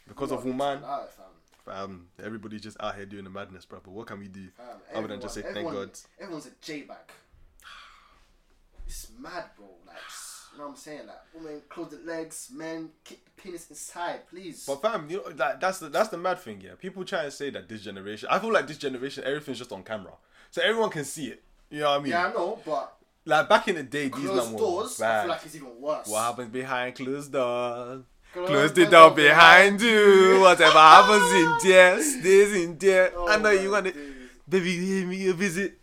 [0.06, 0.78] because of woman.
[0.78, 1.24] it, fam.
[1.66, 3.80] Fam, everybody's just out here doing the madness, bro.
[3.84, 4.48] But what can we do?
[4.56, 5.90] Fam, Other than just say thank everyone- God.
[6.18, 6.96] Everyone's a J bag.
[8.86, 9.66] It's mad, bro.
[9.86, 9.96] Like,
[10.58, 11.06] you know what I'm saying?
[11.06, 14.64] Like, women close the legs, men kick the penis inside, please.
[14.66, 16.72] But fam, you know, like that's the that's the mad thing, yeah.
[16.76, 18.28] People try and say that this generation.
[18.28, 20.14] I feel like this generation, everything's just on camera,
[20.50, 21.42] so everyone can see it.
[21.70, 22.10] You know what I mean?
[22.10, 22.92] yeah, I know, but
[23.24, 26.08] Like back in the day, these were doors, I feel like it's even worse.
[26.08, 28.02] what happens behind closed doors?
[28.32, 30.40] Close Close the door behind you.
[30.40, 33.12] Whatever happens in there, stays in there.
[33.16, 33.94] Oh I know you want it.
[33.94, 34.14] days.
[34.48, 35.78] Baby, give me a visit.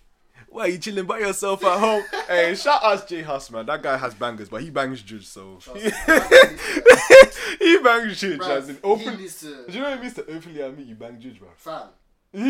[0.55, 2.01] Why are you chilling by yourself at home?
[2.29, 3.65] hey, shout out J Hus, man.
[3.65, 5.57] That guy has bangers, but he bangs juice, so.
[5.59, 9.17] Trust me, that needs to- he bangs juice, Bruv, as in open.
[9.17, 11.49] needs to, Do you know what it means to openly admit you bang juice, bro?
[11.57, 11.89] fam.
[12.33, 12.47] and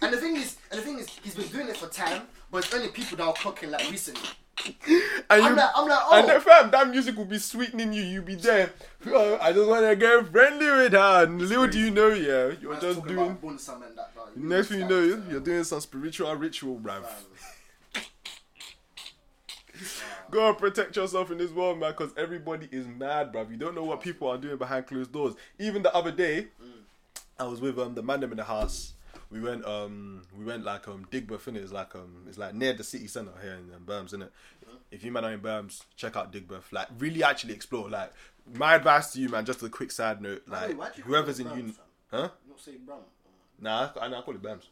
[0.00, 2.64] And the thing is, and the thing is, he's been doing it for time, but
[2.64, 4.28] it's only people that are clocking like recently.
[4.86, 8.02] you, I'm like, I'm like, and then, oh, fam, that music will be sweetening you.
[8.02, 8.70] You'll be there.
[9.06, 11.24] Oh, I just want to get friendly with her.
[11.24, 13.38] And little do you know, yeah, you're just doing.
[13.42, 13.58] and
[13.96, 14.14] that.
[14.14, 14.24] Bro.
[14.36, 17.04] Next thing you know, you're doing some spiritual ritual, bruv.
[20.30, 23.50] Go and protect yourself in this world, man, because everybody is mad, bruv.
[23.50, 25.34] You don't know what people are doing behind closed doors.
[25.58, 26.48] Even the other day,
[27.38, 28.94] I was with um the man them in the house.
[29.30, 31.56] We went um we went like um Digbeth in.
[31.56, 34.30] It's like um it's like near the city centre here in um, Berms, innit?
[34.90, 36.72] If you man are in Berms, check out Digbeth.
[36.72, 37.90] Like really actually explore.
[37.90, 38.12] Like
[38.54, 41.56] my advice to you, man, just a quick side note, like you whoever's in Berms,
[41.56, 41.74] uni,
[42.10, 42.28] huh?
[42.48, 43.00] Not say Brum.
[43.60, 44.68] Nah, I, I call it Berms.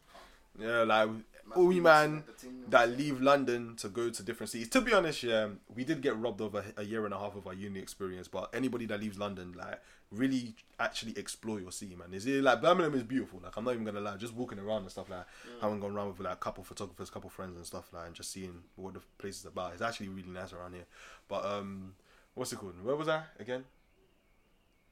[0.59, 1.11] Yeah, like
[1.47, 2.25] Must all be you man
[2.69, 4.69] that leave London to go to different cities.
[4.71, 7.37] To be honest, yeah, we did get robbed of a, a year and a half
[7.37, 8.29] of our uni experience.
[8.29, 9.81] But anybody that leaves London, like,
[10.11, 12.13] really actually explore your city, man.
[12.13, 13.41] Is it like Birmingham is beautiful?
[13.43, 15.27] Like, I'm not even gonna lie, just walking around and stuff like,
[15.61, 18.33] having gone around with like a couple photographers, couple friends and stuff like, and just
[18.33, 19.73] seeing what the place is about.
[19.73, 20.87] It's actually really nice around here.
[21.29, 21.95] But um,
[22.35, 22.83] what's it called?
[22.85, 23.65] Where was I again?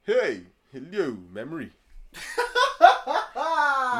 [0.03, 1.71] Hey, hello, memory.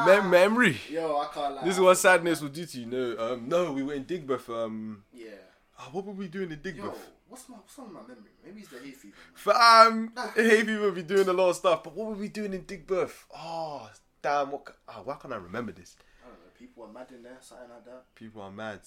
[0.04, 0.78] Mem- memory.
[0.90, 1.64] Yo, I can't lie.
[1.64, 2.86] This is what sadness will do to you.
[2.86, 4.48] No, um, no, we were in Digbeth.
[4.50, 5.30] Um, Yeah.
[5.78, 6.94] ah, what were we doing in Yo, Digbeth?
[7.28, 8.30] what's my what's on my memory?
[8.44, 9.14] Maybe it's the hay fever.
[9.34, 12.62] Fam, hey, people be doing a lot of stuff, but what were we doing in
[12.62, 13.12] Digbeth?
[13.34, 13.88] Oh,
[14.22, 14.64] damn, what?
[14.66, 15.96] ca- Ah, why can't I remember this?
[16.24, 16.50] I don't know.
[16.58, 18.14] People are mad in there, something like that.
[18.14, 18.80] People are mad.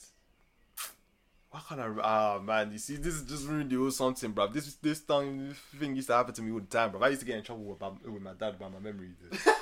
[1.51, 1.85] Why can't I?
[1.85, 4.47] re- Ah, man, you see, this is just ruined the whole something, bro.
[4.47, 7.01] This this thing, thing used to happen to me all the time, bro.
[7.01, 9.09] I used to get in trouble with my, with my dad about my memory.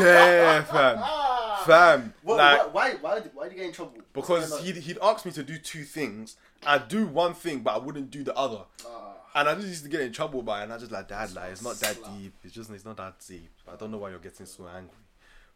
[0.00, 1.62] yeah, fam, Ah.
[1.66, 2.14] fam.
[2.22, 3.94] What, like, why, why, why, did- why did you get in trouble?
[4.12, 6.36] Because he'd, he'd ask me to do two things.
[6.66, 8.62] I'd do one thing, but I wouldn't do the other.
[8.86, 9.12] Ah.
[9.34, 11.32] And I just used to get in trouble by it, and I just like, Dad,
[11.34, 12.34] like, it's not that deep.
[12.42, 13.48] It's just, it's not that deep.
[13.72, 14.90] I don't know why you're getting so angry.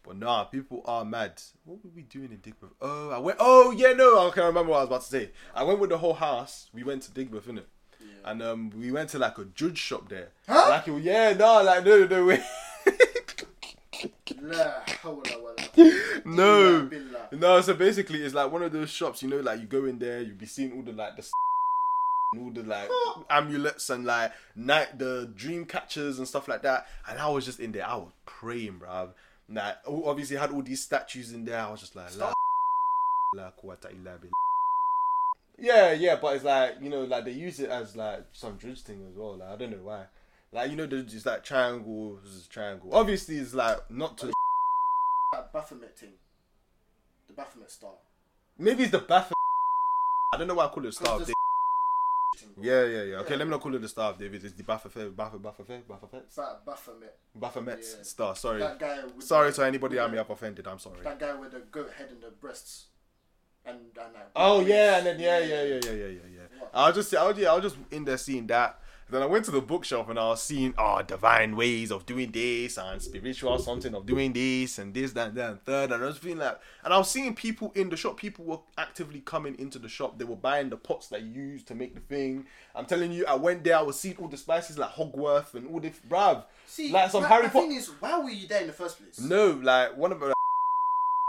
[0.07, 1.41] But nah, people are mad.
[1.65, 2.71] What were we doing in Digbeth?
[2.81, 5.31] Oh, I went, oh, yeah, no, I can't remember what I was about to say.
[5.55, 6.69] I went with the whole house.
[6.75, 7.65] We went to Digbeth, innit?
[7.99, 8.07] Yeah.
[8.31, 10.29] And um, we went to like a juju shop there.
[10.47, 10.67] Huh?
[10.69, 12.41] Like, it- yeah, no, like, no, no, wait.
[12.41, 12.64] La hawla wa la
[14.41, 14.73] no.
[15.03, 15.35] quwwata
[16.25, 17.29] illa billah.
[17.33, 19.99] No, so basically, it's like one of those shops, you know, like you go in
[19.99, 21.27] there, you be seeing all the like the
[22.35, 22.89] and all the like
[23.31, 26.87] amulets and like night the dream catchers and stuff like that.
[27.09, 29.11] And I was just in there, I was praying, bruv.
[29.49, 31.61] Like obviously had all these statues in there.
[31.61, 32.33] I was just like, la,
[33.35, 34.33] la quwwata illa billah.
[35.57, 38.77] Yeah, yeah, but it's like you know, like they use it as like some juju
[38.77, 39.37] thing as well.
[39.37, 40.05] Like I don't know why.
[40.55, 42.89] Like you know, there's just like triangle, this is triangle.
[42.93, 44.33] Obviously, it's like not to.
[45.33, 46.13] That Baphomet thing.
[47.27, 47.95] The Baphomet star.
[48.57, 49.33] Maybe it's the Bath.
[50.33, 51.35] I don't know why I call it Star of David.
[52.61, 53.17] Yeah, yeah, yeah.
[53.17, 53.37] Okay, Yeah.
[53.39, 54.45] let me not call it the Star of David.
[54.45, 57.17] It's the Baphomet, Baphomet, Baphomet, Baphomet, That Baphomet.
[57.37, 58.03] Baphomet's Yeah.
[58.05, 58.37] Star.
[58.37, 59.05] Sorry, That guy.
[59.05, 60.69] With sorry the, to anybody I may have offended.
[60.69, 61.03] I'm sorry.
[61.03, 62.87] That guy with the goat head and the breasts.
[63.67, 64.31] And, and like.
[64.37, 66.61] Oh yeah, and then yeah, yeah, yeah, yeah, yeah, yeah, yeah.
[66.61, 66.71] What?
[66.75, 68.79] I was just, I was, yeah, I was just in there seeing that.
[69.11, 72.31] Then I went to the bookshop and I was seeing, oh, divine ways of doing
[72.33, 75.93] this and spiritual something of doing this and this, that, that, and third.
[75.93, 78.17] And I was feeling like, and I was seeing people in the shop.
[78.17, 80.19] People were actively coming into the shop.
[80.19, 82.47] They were buying the pots that you use to make the thing.
[82.75, 83.77] I'm telling you, I went there.
[83.79, 87.25] I was seeing all the spices like Hogwarts and all the, bruv, See, like some
[87.25, 87.67] Harry the Potter.
[87.69, 89.21] thing is, why were you there in the first place?
[89.21, 90.34] No, like one of them.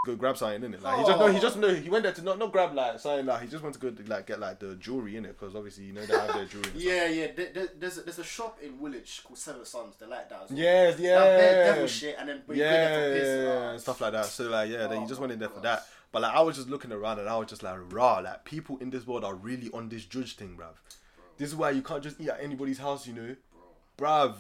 [0.06, 0.84] Go grab something in it.
[0.84, 3.00] Like he just no, he just no, he went there to not not grab like
[3.00, 5.38] something like he just went to go to, like get like the jewelry in it
[5.40, 6.70] because obviously you know they have their jewelry.
[6.76, 7.28] Yeah, yeah.
[7.36, 9.96] There, there, there's, a, there's a shop in Woolwich called Seven Sons.
[9.96, 10.60] They like that as well.
[10.60, 13.28] Yes, That bare devil shit, and then but you yeah, there for piss.
[13.28, 14.26] yeah, ah, and stuff like that.
[14.26, 15.88] So like yeah, then you Oh just went in there for that.
[16.12, 18.20] But like I was just looking around and I was just like raw.
[18.20, 20.76] Like people in this world are really on this juju thing, bruv.
[21.38, 23.36] This is why you can't just eat at anybody's house, you know,
[23.98, 24.36] bruv.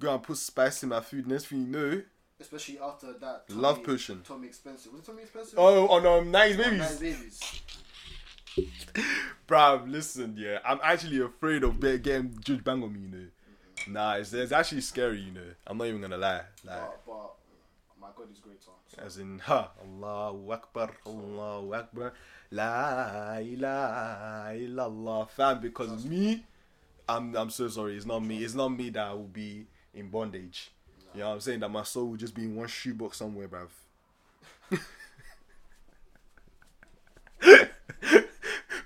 [0.00, 1.26] Go and put spice in my food.
[1.26, 2.02] Next thing you know,
[2.38, 3.44] Especially after that.
[3.50, 4.20] Love pushing.
[4.22, 4.92] Tommy Expensive.
[4.92, 5.58] Was it Tommy Expensive?
[5.58, 6.78] oh on um, nice Oh, babies.
[6.78, 7.62] Nine babies.
[9.48, 13.26] Bruv, listen, yeah, I'm actually afraid of getting juju bang on me, you know.
[13.88, 15.40] Nah, it's, it's actually scary, you know.
[15.66, 16.42] I'm not even gonna lie.
[16.64, 17.34] Like, But, but
[18.00, 18.58] my God is greater.
[18.88, 22.12] So, as in, ha, Allahu Akbar, Allahu Akbar,
[22.50, 25.60] La ilaha illallah, fam.
[25.60, 26.44] Because me,
[27.08, 27.96] I'm, I'm so sorry.
[27.96, 28.42] It's not me.
[28.42, 30.70] It's not me that will be in bondage.
[31.16, 31.60] You know what I'm saying?
[31.60, 33.68] That my soul would just be in one shoebox somewhere, bruv.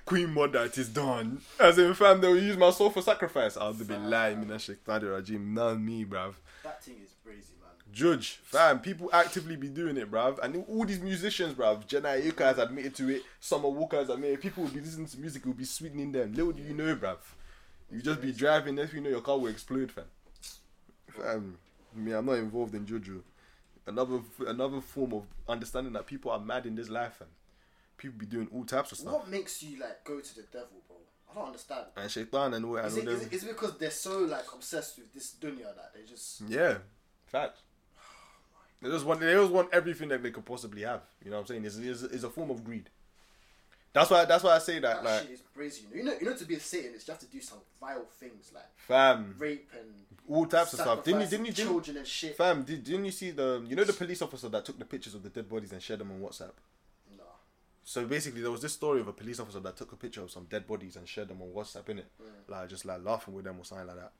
[0.05, 1.41] Queen Mother, it is done.
[1.59, 3.57] As in, fam, they will use my soul for sacrifice.
[3.57, 5.53] I'll be lying, mina shaitan rajim.
[5.53, 6.35] Not me, bruv.
[6.63, 7.71] that thing is crazy, man.
[7.91, 10.39] Juju, fam, people actively be doing it, bruv.
[10.41, 14.39] And all these musicians, bruv, Jhené Aiko has admitted to it, Summer Walker has admitted
[14.39, 16.33] People will be listening to music, will be sweetening them.
[16.33, 17.17] Little do you know, bruv.
[17.91, 20.05] You just be driving, next you know, your car will explode, fam.
[21.09, 21.57] Fam,
[21.95, 23.21] me, I'm not involved in juju.
[23.85, 27.29] Another another form of understanding that people are mad in this life, and
[28.01, 29.13] People be doing all types of stuff.
[29.13, 30.97] What makes you like go to the devil, bro?
[31.29, 31.85] I don't understand.
[31.95, 34.21] And shaitan and all, and Is all it, is, it, is it because they're so
[34.21, 36.79] like obsessed with this dunya that they just Yeah,
[37.27, 37.59] fact.
[38.83, 41.01] Oh they just want they just want everything that they could possibly have.
[41.23, 41.65] You know what I'm saying?
[41.65, 42.89] It's, it's, it's a form of greed.
[43.93, 45.83] That's why that's why I say that that like shit is crazy.
[45.93, 48.51] You know, you know, to be a Satanist, you have to do some vile things
[48.53, 49.89] like fam, rape and
[50.29, 51.03] all types of stuff.
[51.03, 52.37] Didn't you didn't you didn't, and shit.
[52.37, 52.63] fam?
[52.63, 55.23] Did, didn't you see the you know the police officer that took the pictures of
[55.23, 56.53] the dead bodies and shared them on WhatsApp?
[57.17, 57.23] Nah.
[57.83, 60.31] So basically, there was this story of a police officer that took a picture of
[60.31, 62.05] some dead bodies and shared them on WhatsApp, innit?
[62.47, 64.11] Like just like laughing with them or something like that.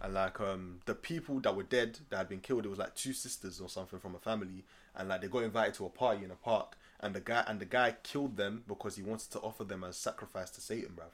[0.00, 2.94] And like um the people that were dead that had been killed, it was like
[2.96, 4.64] two sisters or something from a family,
[4.96, 7.60] and like they got invited to a party in a park, and the guy and
[7.60, 11.10] the guy killed them because he wanted to offer them as sacrifice to Satan, bruv.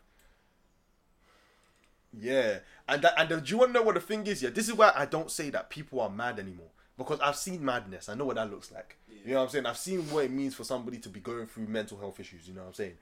[2.19, 4.43] Yeah, and that, and the, do you want to know what the thing is?
[4.43, 6.69] Yeah, this is why I don't say that people are mad anymore
[6.99, 8.09] because I've seen madness.
[8.09, 8.99] I know what that looks like.
[9.25, 9.67] You know what I'm saying?
[9.67, 12.47] I've seen what it means for somebody to be going through mental health issues.
[12.47, 12.95] You know what I'm saying?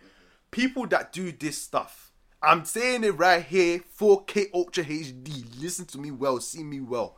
[0.51, 2.13] People that do this stuff,
[2.43, 5.45] I'm saying it right here, 4K Ultra HD.
[5.61, 7.17] Listen to me well, see me well.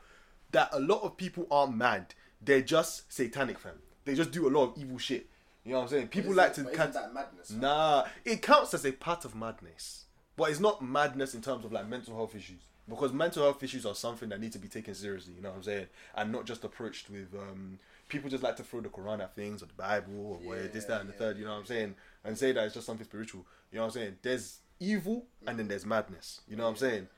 [0.52, 2.14] That a lot of people aren't mad.
[2.40, 3.74] They're just satanic, fam.
[4.04, 5.28] They just do a lot of evil shit.
[5.64, 6.08] You know what I'm saying?
[6.08, 7.50] People like it- to Count- that madness?
[7.50, 11.72] Nah, it counts as a part of madness, but it's not madness in terms of
[11.72, 12.62] like mental health issues.
[12.88, 15.34] because mental health issues are something that need to be taken seriously.
[15.34, 18.64] You know what I'm saying, and not just approached with um, people just like to
[18.64, 21.18] throw the Quran at things or the Bible or where this, that, and the yeah,
[21.20, 21.38] third.
[21.38, 21.94] You know what I'm saying,
[22.24, 23.46] and say that it's just something spiritual.
[23.70, 24.16] You know what I'm saying?
[24.20, 26.40] There's evil and then there's madness.
[26.48, 27.08] You know what I'm saying?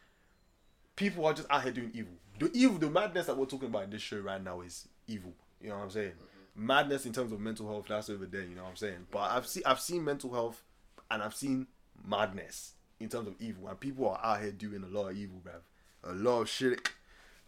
[0.96, 2.12] People are just out here doing evil.
[2.38, 5.32] The evil, the madness that we're talking about in this show right now is evil.
[5.60, 6.12] You know what I'm saying?
[6.56, 8.42] Madness in terms of mental health, that's over there.
[8.42, 9.06] You know what I'm saying?
[9.10, 10.62] But I've seen I've seen mental health,
[11.10, 11.66] and I've seen
[12.06, 15.40] madness in terms of evil, and people are out here doing a lot of evil,
[15.44, 15.62] bruv.
[16.04, 16.90] A lot of shit,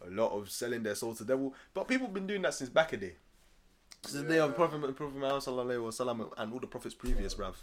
[0.04, 1.54] a lot of selling their soul to the devil.
[1.72, 3.14] But people have been doing that since back a day.
[4.02, 7.54] Since the day of Prophet Prophet Muhammad sallallahu wasallam and all the prophets previous, bruv.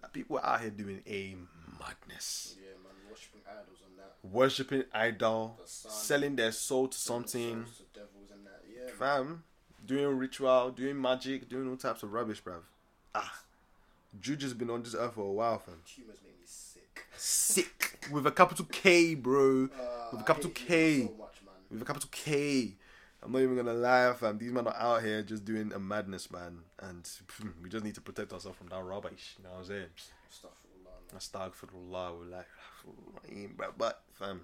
[0.00, 1.36] That people are out here doing a
[1.80, 4.14] madness Yeah, man, worshipping idols and that.
[4.22, 8.62] worshipping idol, The selling their soul to something, Souls to devils and that.
[8.68, 9.42] Yeah, fam,
[9.86, 12.60] doing ritual, doing magic, doing all types of rubbish, bruv.
[13.14, 13.40] Ah,
[14.20, 15.80] Juju's been on this earth for a while, fam.
[15.86, 17.06] Tumors make me sick.
[17.16, 19.64] Sick with a capital K, bro.
[19.64, 21.06] Uh, With a capital K.
[21.06, 21.40] So much.
[21.70, 22.74] With a capital K.
[23.22, 24.38] I'm not even gonna lie, fam.
[24.38, 27.08] These men are out here just doing a madness, man, and
[27.62, 29.34] we just need to protect ourselves from that rubbish.
[29.38, 29.86] You know what I'm saying?
[30.30, 31.50] Astaghfirullah.
[31.92, 32.46] Astaghfirullah, like,
[33.56, 34.42] but, but fam.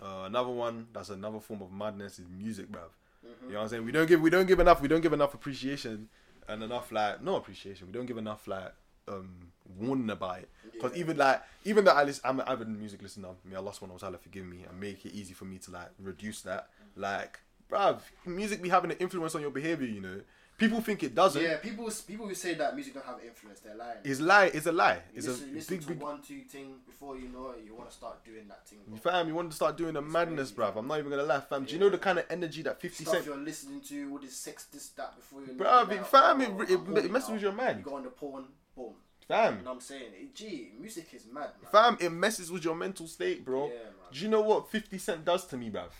[0.00, 2.90] Uh, another one that's another form of madness is music, bruv.
[3.22, 3.84] You know what I'm saying?
[3.84, 6.08] We don't give we don't give enough we don't give enough appreciation
[6.48, 7.86] and enough like no appreciation.
[7.86, 8.72] We don't give enough like
[9.08, 10.48] um warning about it.
[10.72, 11.00] Because Yeah.
[11.00, 13.30] even like even though I listen, I'm an avid music listener.
[13.44, 15.88] May Allah subhanahu wa ta'ala forgive me and make it easy for me to like
[15.98, 16.68] reduce that.
[16.96, 19.86] Like, bruv, music be having an influence on your behavior.
[19.86, 20.20] You know,
[20.58, 21.40] people think it doesn't.
[21.42, 23.98] Yeah, people people who say that music don't have influence, they're lying.
[24.04, 24.46] It's lie.
[24.46, 24.94] It's a lie.
[24.94, 27.64] you It's listen, a listen big to big one two thing before you know it,
[27.64, 28.80] you want to start doing that thing.
[28.86, 28.98] bro.
[28.98, 30.76] Fam, you want to start doing the madness, crazy, bruv.
[30.78, 31.64] I'm not even gonna laugh, fam.
[31.64, 34.18] Do you know the kind of energy that 50 Stuff Cent, you're listening to, all
[34.18, 35.90] this sex, this, that before you know bruv?
[35.92, 37.78] it, It, fam, oh, it, it, it messes with your mind.
[37.78, 38.44] You go on the porn,
[38.76, 38.94] boom.
[39.26, 39.58] fam.
[39.58, 40.10] You know what I'm saying?
[40.20, 41.70] It, gee, music is mad, man.
[41.70, 43.66] Fam, it messes with your mental state, bro.
[43.68, 43.84] Yeah, man.
[44.12, 45.90] Do you know what 50 Cent does to me, bruv?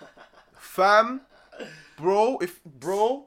[0.54, 1.20] fam,
[1.96, 3.26] bro, if bro,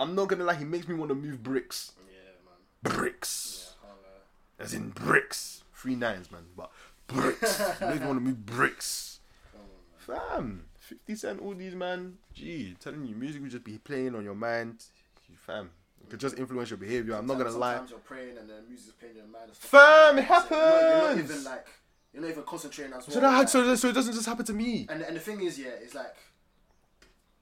[0.00, 2.96] I'm not gonna lie, he makes me want to move bricks, Yeah, man.
[2.96, 6.70] bricks, Yeah, uh, as in bricks, three nines, man, but
[7.06, 7.60] bricks.
[7.78, 9.20] He makes me want to move bricks.
[9.54, 9.60] on.
[9.98, 12.16] Fam, 50 Cent, all these, man.
[12.32, 14.84] Gee, telling you, music will just be playing on your mind.
[15.28, 15.70] You, fam,
[16.02, 17.14] it could just influence your behavior.
[17.14, 17.74] I'm not gonna lie.
[17.74, 19.50] Sometimes you're praying and then music's playing in your mind.
[19.54, 21.66] Fam, it So you're not- You're not even like,
[22.12, 23.14] you're not even concentrating as well.
[23.14, 24.86] So that like- so, so it doesn't just happen to me.
[24.88, 26.14] And and the thing is, yeah, it's like,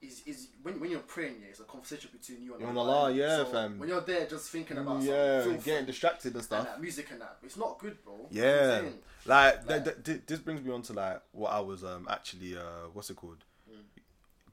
[0.01, 2.77] is is when when you're praying, yeah, it's a conversation between you and You and
[2.77, 2.91] Allah.
[2.95, 3.79] Allah, yeah, so fam.
[3.79, 6.65] When you're there, just thinking about Yeah, something, getting distracted and and stuff.
[6.65, 8.13] that music and that, it's not good, bro.
[8.31, 8.99] You know Yeah, saying?
[9.25, 12.07] like, th- Like- th- th- this brings me on to like what I was um
[12.09, 13.43] actually uh what's it called?
[13.69, 13.83] Mm.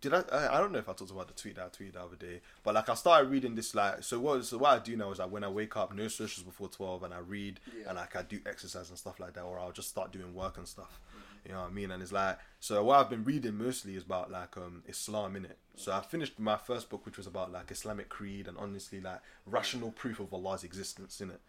[0.01, 0.57] Did I, I?
[0.57, 2.41] I don't know if I talked about the tweet that I tweeted the other day,
[2.65, 5.19] but like I started reading this like so what so what I do now is
[5.21, 7.89] like when I wake up, no socials before twelve, and I read Yeah.
[7.91, 10.59] and like I do exercise and stuff like that, or I'll just start doing work
[10.59, 11.01] and stuff.
[11.47, 11.53] Mm-hmm.
[11.53, 11.91] You know what I mean?
[11.91, 15.45] And it's like so what I've been reading mostly is about like um Islam in
[15.45, 15.59] it.
[15.77, 19.21] So I finished my first book, which was about like Islamic creed and honestly like
[19.47, 21.41] rational proof of Allah's existence in it.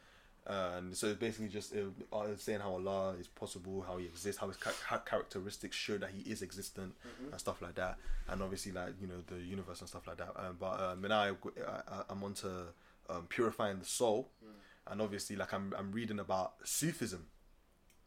[0.45, 4.05] Uh, and so it's basically just uh, uh, saying how Allah is possible, how He
[4.05, 6.95] exists, how His ca- characteristics show that He is existent,
[7.31, 7.97] and stuff like that.
[8.29, 10.31] And obviously, like you know, the universe and stuff like that.
[10.37, 12.47] Um, but um, now I, I, I'm onto
[13.09, 14.29] um, purifying the soul,
[14.89, 17.25] and obviously, like I'm, I'm reading about Sufism.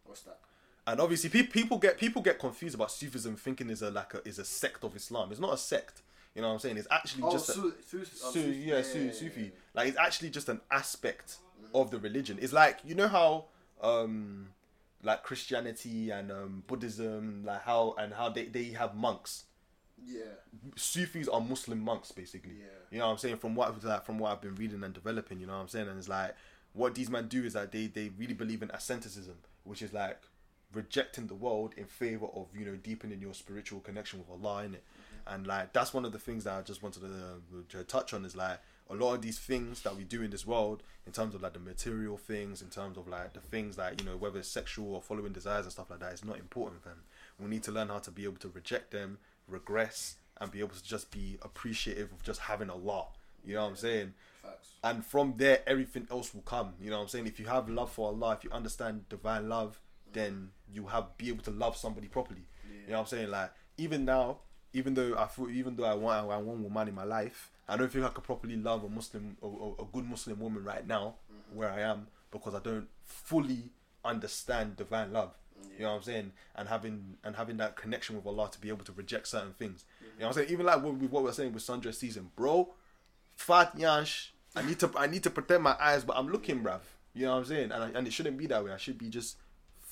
[0.04, 0.38] What's that?
[0.86, 4.26] And obviously, pe- people get people get confused about Sufism, thinking is a like a
[4.26, 5.30] is a sect of Islam.
[5.30, 6.02] It's not a sect.
[6.34, 6.76] You know what I'm saying?
[6.78, 9.52] It's actually Oh, just a, Su- Su- oh, Su- Su- yeah, Su- Sufi.
[9.74, 11.36] Like it's actually just an aspect
[11.74, 12.38] of the religion.
[12.40, 13.46] It's like you know how
[13.82, 14.48] um
[15.02, 19.44] like Christianity and um Buddhism, like how and how they, they have monks.
[20.06, 20.22] Yeah,
[20.76, 22.54] Sufis are Muslim monks basically.
[22.58, 22.66] Yeah.
[22.90, 23.36] You know what I'm saying?
[23.36, 25.88] From what like from what I've been reading and developing, you know what I'm saying?
[25.88, 26.34] And it's like
[26.72, 30.20] what these men do is that they, they really believe in asceticism, which is like
[30.72, 34.74] rejecting the world in favor of, you know, deepening your spiritual connection with Allah in
[34.74, 34.84] it.
[35.26, 38.24] And like that's one of the things that I just wanted to, to touch on
[38.24, 41.34] is like a lot of these things that we do in this world in terms
[41.34, 44.38] of like the material things, in terms of like the things like, you know, whether
[44.38, 46.94] it's sexual or following desires and stuff like that is not important fam.
[47.38, 50.74] We need to learn how to be able to reject them, regress, and be able
[50.74, 53.06] to just be appreciative of just having Allah.
[53.44, 54.14] You know what I'm saying?
[54.42, 54.70] facts.
[54.82, 56.74] And from there, everything else will come.
[56.80, 57.26] You know what I'm saying?
[57.26, 59.80] If you have love for Allah, if you understand divine love,
[60.12, 62.42] then you have be able to love somebody properly.
[62.86, 63.30] You know what I'm saying?
[63.30, 64.38] Like even now,
[64.72, 67.76] even though I feel, even though I want I want woman in my life, I
[67.76, 71.14] don't think I could properly love a Muslim, a, a, good Muslim woman right now,
[71.32, 71.58] mm-hmm.
[71.58, 73.70] where I am, because I don't fully
[74.04, 75.34] understand divine love.
[75.76, 76.32] You know what I'm saying?
[76.56, 79.84] And having and having that connection with Allah to be able to reject certain things.
[80.00, 80.22] You know mm-hmm.
[80.22, 80.48] what I'm saying?
[80.50, 82.72] Even like what, with what we're saying with Sandra season, bro.
[83.36, 84.28] Fat Yansh.
[84.56, 86.80] I need to I need to protect my eyes, but I'm looking, bruv.
[87.14, 87.72] You know what I'm saying?
[87.72, 88.72] And I, and it shouldn't be that way.
[88.72, 89.36] I should be just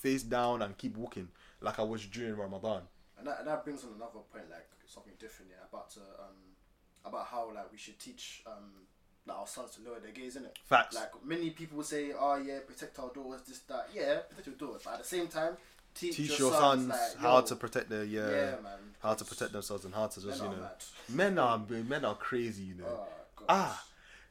[0.02, 1.28] face down and keep walking.
[1.60, 2.82] like I was during Ramadan.
[3.18, 6.36] And that, and that brings on another point, like something different, yeah, about uh, um,
[7.04, 8.70] about how like we should teach um,
[9.26, 10.56] like our sons to lower their gaze, innit?
[10.64, 10.94] Facts.
[10.94, 13.88] Like many people say, oh yeah, protect our daughters, this that.
[13.92, 15.56] Yeah, protect your daughters, but at the same time,
[15.94, 18.78] teach, Teach your, your sons like, how to protect their yeah, Yeah, man.
[19.02, 20.68] how to protect themselves and how to just you know
[21.08, 23.06] men are men are crazy you know Oh,
[23.48, 23.84] ah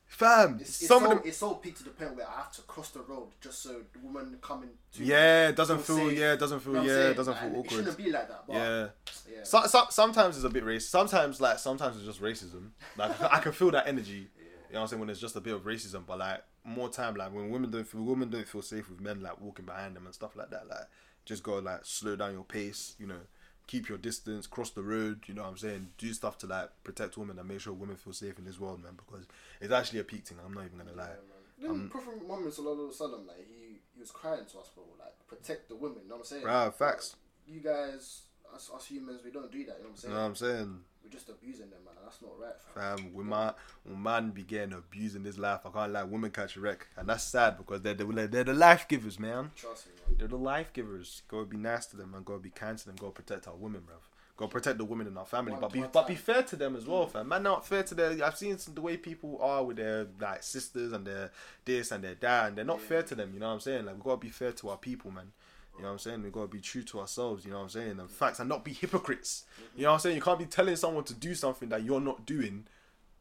[0.07, 2.37] fam It's, it's some so, of them it's so peaked to the point where I
[2.37, 5.97] have to cross the road just so the woman coming to yeah it doesn't feel
[6.09, 6.17] safe.
[6.17, 7.11] yeah it doesn't feel You know yeah saying?
[7.11, 8.87] it doesn't feel It awkward shouldn't be like that, but yeah
[9.29, 9.43] yeah.
[9.43, 13.39] so, so, sometimes it's a bit racist sometimes like sometimes it's just racism like I
[13.39, 15.63] can feel that energy you know what I'm saying when it's just a bit of
[15.63, 19.01] racism but like more time like when women don't feel women don't feel safe with
[19.01, 20.87] men like walking behind them and stuff like that like
[21.25, 23.19] just gotta like slow down your pace you know
[23.67, 26.69] keep your distance cross the road you know what I'm saying do stuff to like
[26.83, 29.25] protect women and make sure women feel safe in this world man because
[29.61, 31.15] it's actually a peak thing I'm not even gonna lie
[31.59, 31.69] Yeah.
[31.69, 34.83] Then Prophet Muhammad sallallahu alaihi like he, he was crying to us, bro.
[34.99, 35.99] Like protect the women.
[36.03, 36.43] You know what I'm saying?
[36.43, 37.15] Bruh, facts.
[37.47, 38.21] You guys,
[38.53, 39.77] us, us humans, we don't do that.
[39.79, 41.93] You know what I'm you know what I'm saying We're just abusing them, man.
[41.97, 42.53] and That's not right.
[42.73, 42.97] Fam.
[42.97, 43.53] Fam, when man,
[43.85, 46.87] when man be getting abused in this life, I can't lie, women catch a wreck.
[46.97, 49.51] And that's sad because they're the, they're the life givers, man.
[49.55, 50.15] Trust me, man.
[50.19, 51.21] They're the life givers.
[51.29, 52.95] Gotta be nice to them and gotta be kind to them.
[52.99, 54.01] Gotta protect our women, bruv.
[54.35, 55.53] Gotta protect the women in our family.
[55.53, 57.29] One- but be but be fair to them as well, fam.
[57.29, 58.23] Man, not fair to their.
[58.23, 61.31] I've seen some, the way people are with their like sisters and their
[61.63, 62.87] this and their dad, and they're not Yeah.
[62.87, 63.31] fair to them.
[63.33, 63.85] You know what I'm saying?
[63.85, 65.31] Like we gotta be fair to our people, man.
[65.77, 66.23] You know what I'm saying?
[66.23, 67.45] We gotta be true to ourselves.
[67.45, 67.99] You know what I'm saying?
[67.99, 69.45] And facts and not be hypocrites.
[69.75, 70.15] You know what I'm saying?
[70.15, 72.65] You can't be telling someone to do something that you're not doing.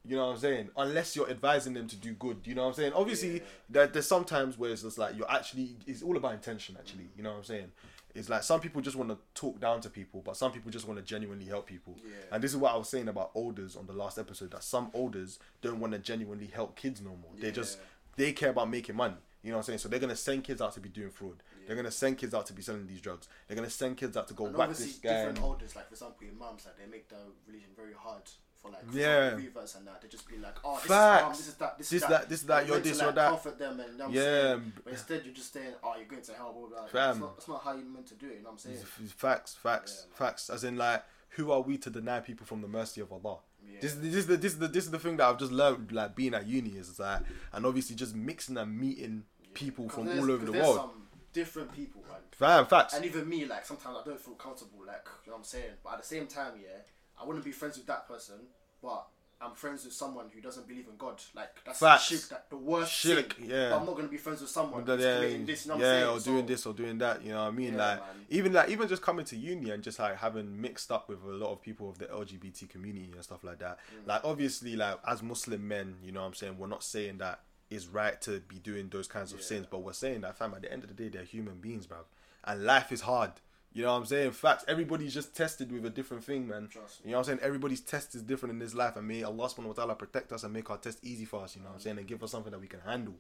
[0.09, 0.71] You know what I'm saying?
[0.77, 2.38] Unless you're advising them to do good.
[2.45, 2.92] You know what I'm saying?
[2.95, 3.40] Obviously, Yeah.
[3.69, 5.77] there, there's sometimes where it's just like you're actually.
[5.87, 6.77] It's all about intention.
[6.79, 7.73] Actually, you know what I'm saying?
[8.14, 10.87] It's like some people just want to talk down to people, but some people just
[10.87, 11.97] want to genuinely help people.
[12.03, 12.12] Yeah.
[12.33, 14.53] And this is what I was saying about elders on the last episode.
[14.53, 17.33] That some elders don't want to genuinely help kids no more.
[17.38, 17.79] They just
[18.16, 19.16] they care about making money.
[19.42, 19.79] You know what I'm saying?
[19.81, 21.42] So they're gonna send kids out to be doing fraud.
[21.66, 23.29] They're gonna send kids out to be selling these drugs.
[23.46, 25.11] They're gonna send kids out to go And whack this guy.
[25.16, 28.22] different elders, like for example, imams, like they make the religion very hard
[28.62, 29.35] for like for Yeah.
[29.35, 30.00] reverts and that.
[30.02, 31.40] They just be like, oh, this Facts.
[31.40, 33.12] is Islam, this is that, this, This is that, this that, you're this, like, you're
[33.12, 33.31] that.
[33.31, 34.22] Comfort them and you know Yeah.
[34.22, 34.59] saying?
[34.61, 34.72] Mm.
[34.85, 36.52] But instead, you're just saying, oh, you're going to hell.
[36.52, 36.87] Blah, blah, blah.
[36.88, 36.92] Fam.
[37.09, 38.37] That's not, that's not how you're meant to do it.
[38.37, 38.79] You know what I'm saying?
[39.16, 40.50] Facts, facts, Yeah, facts.
[40.50, 43.38] As in, like, who are we to deny people from the mercy of Allah?
[43.62, 43.81] Yeah.
[43.83, 45.90] This, this is the this is the this is the thing that I've just learned,
[45.90, 49.24] like being at uni, is like, and obviously just mixing and meeting
[49.55, 50.76] people from all over the world.
[50.76, 50.90] Some
[51.37, 52.20] different people, man.
[52.33, 52.94] Fam, facts.
[52.94, 55.75] And even me, like sometimes I don't feel comfortable, like you know what I'm saying.
[55.85, 56.79] But at the same time, yeah,
[57.20, 58.37] I wouldn't be friends with that person,
[58.83, 59.07] but
[59.38, 61.20] I'm friends with someone who doesn't believe in God.
[61.35, 62.05] Like that's Facts.
[62.05, 63.51] shirk, that the worst Shirk, sin.
[63.51, 63.68] yeah.
[63.68, 65.66] But I'm not gonna be friends with someone who's yeah, committing this.
[65.66, 67.22] You know yeah, or doing this or doing that.
[67.22, 67.75] You know what I mean?
[67.75, 68.16] Yeah, like man.
[68.31, 71.29] even like even just coming to uni and just like having mixed up with a
[71.29, 73.79] lot of people of the LGBT community and stuff like that.
[73.94, 74.09] Mm.
[74.09, 76.57] Like obviously, like as Muslim men, you know what I'm saying.
[76.57, 79.46] We're not saying that it's right to be doing those kinds of Yeah.
[79.46, 80.55] sins, but we're saying that fam.
[80.55, 82.05] At the end of the day, they're human beings, bruv.
[82.44, 83.33] and life is hard.
[83.72, 84.31] You know what I'm saying?
[84.31, 84.64] Facts.
[84.68, 86.70] Everybody's just tested with a different thing, man.
[87.05, 87.38] You know what I'm saying?
[87.42, 90.44] Everybody's test is different in this life, and may Allah subhanahu wa ta'ala protect us
[90.44, 91.57] and make our test easy for us.
[91.57, 91.98] You know what I'm saying?
[91.98, 93.14] And give us something that we can handle.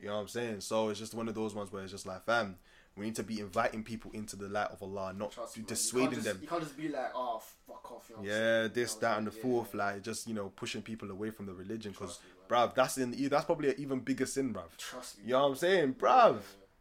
[0.00, 0.60] You know what I'm saying?
[0.60, 2.56] So it's just one of those ones where it's just like, fam,
[2.96, 5.62] we need to be inviting people into the light of Allah, not trust me.
[5.62, 6.38] You dissuading just- them.
[6.40, 8.06] You can't just be like, oh, fuck off.
[8.08, 9.42] You know Yeah, this, You know what that, and the saying?
[9.42, 11.90] fourth, like just you know, pushing people away from the religion.
[11.92, 12.35] Because, man.
[12.48, 14.76] Bruv, that's in that's probably an even bigger sin, bruv.
[14.78, 15.24] Trust me.
[15.26, 16.38] You know what I'm saying, bruv?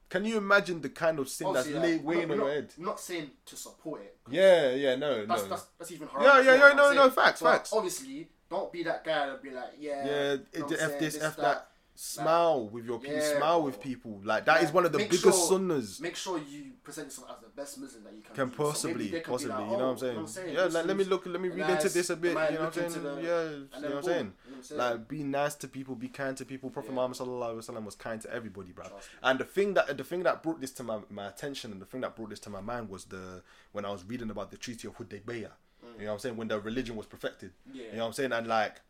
[0.08, 2.74] Can you imagine the kind of sin that's Obviously, like, we're weighing on your head?
[2.78, 4.16] I'm not saying to support it.
[4.30, 5.50] Yeah, yeah, no, That's, no.
[5.50, 6.44] that's, that's even Yeah, harder.
[6.44, 7.74] yeah, yeah, I'm no, no, facts, But facts.
[7.74, 11.00] Obviously, don't be that guy that be like, yeah, yeah, you know it, f saying,
[11.02, 11.70] this, f that.
[11.98, 13.16] Smile with your people.
[13.16, 13.66] Yeah, smile bro.
[13.68, 14.20] with people.
[14.24, 16.02] Like that is one of the biggest sure- sunnahs.
[16.02, 18.36] Make sure you present yourself as the best Muslim that you can.
[18.36, 18.50] can.
[18.52, 20.12] Possibly, be possibly, like, you know oh, what I'm saying?
[20.12, 20.56] you know what I'm saying?
[20.56, 22.30] Yeah, like, let me look, let me read into this a bit.
[22.30, 23.04] You know what I'm saying?
[23.04, 24.04] the- yeah, you know what I'm saying?
[24.04, 24.80] you know what I'm saying?
[24.80, 26.70] Like, be nice to people, be kind to people.
[26.70, 26.96] Prophet Yeah.
[26.96, 28.86] Muhammad sallallahu alaihi wasallam was kind to everybody, bro.
[29.24, 31.86] And the thing that the thing that brought this to my, my attention and the
[31.86, 34.58] thing that brought this to my mind was the when I was reading about the
[34.58, 35.26] Treaty of Hudaybiyah.
[35.28, 36.00] You mm.
[36.00, 36.36] know what I'm saying?
[36.36, 37.52] When the religion was perfected.
[37.72, 37.84] Yeah.
[37.84, 38.34] You know what I'm saying?
[38.34, 38.82] And like.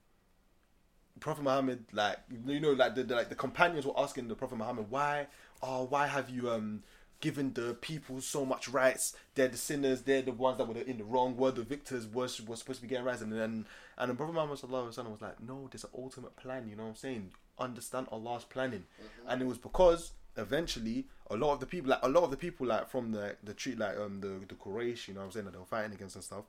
[1.20, 4.58] Prophet Muhammad, like you know, like the, the like the companions were asking the Prophet
[4.58, 5.28] Muhammad, why,
[5.64, 6.84] oh, why have you um
[7.22, 9.16] given the people so much rights?
[9.34, 11.38] They're the sinners, they're the ones that were in the wrong.
[11.38, 12.06] We're the victors.
[12.08, 13.66] We're, we're supposed to be getting rights, and then
[13.98, 16.68] and the Prophet Muhammad sallallahu alaihi wasallam was like, no, there's an ultimate plan.
[16.70, 17.32] You know what I'm saying?
[17.58, 18.84] Understand Allah's planning,
[19.28, 22.38] and it was because eventually a lot of the people, like a lot of the
[22.38, 25.32] people, like from the the treat, like um the the Quraysh, you know what I'm
[25.32, 26.44] saying, that they were fighting against and stuff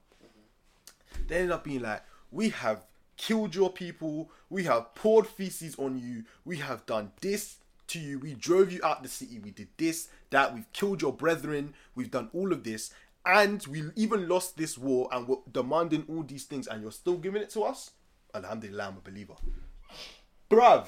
[1.28, 2.84] they ended up being like, we have
[3.16, 7.56] killed your people, we have poured feces on you, we have done this
[7.88, 11.12] to you, we drove you out the city, we did this, that, we've killed your
[11.12, 12.92] brethren, we've done all of this,
[13.24, 17.16] and we even lost this war and we're demanding all these things, and you're still
[17.16, 17.92] giving it to us?
[18.34, 19.34] Alhamdulillah, I'm a believer.
[20.50, 20.86] Bruv,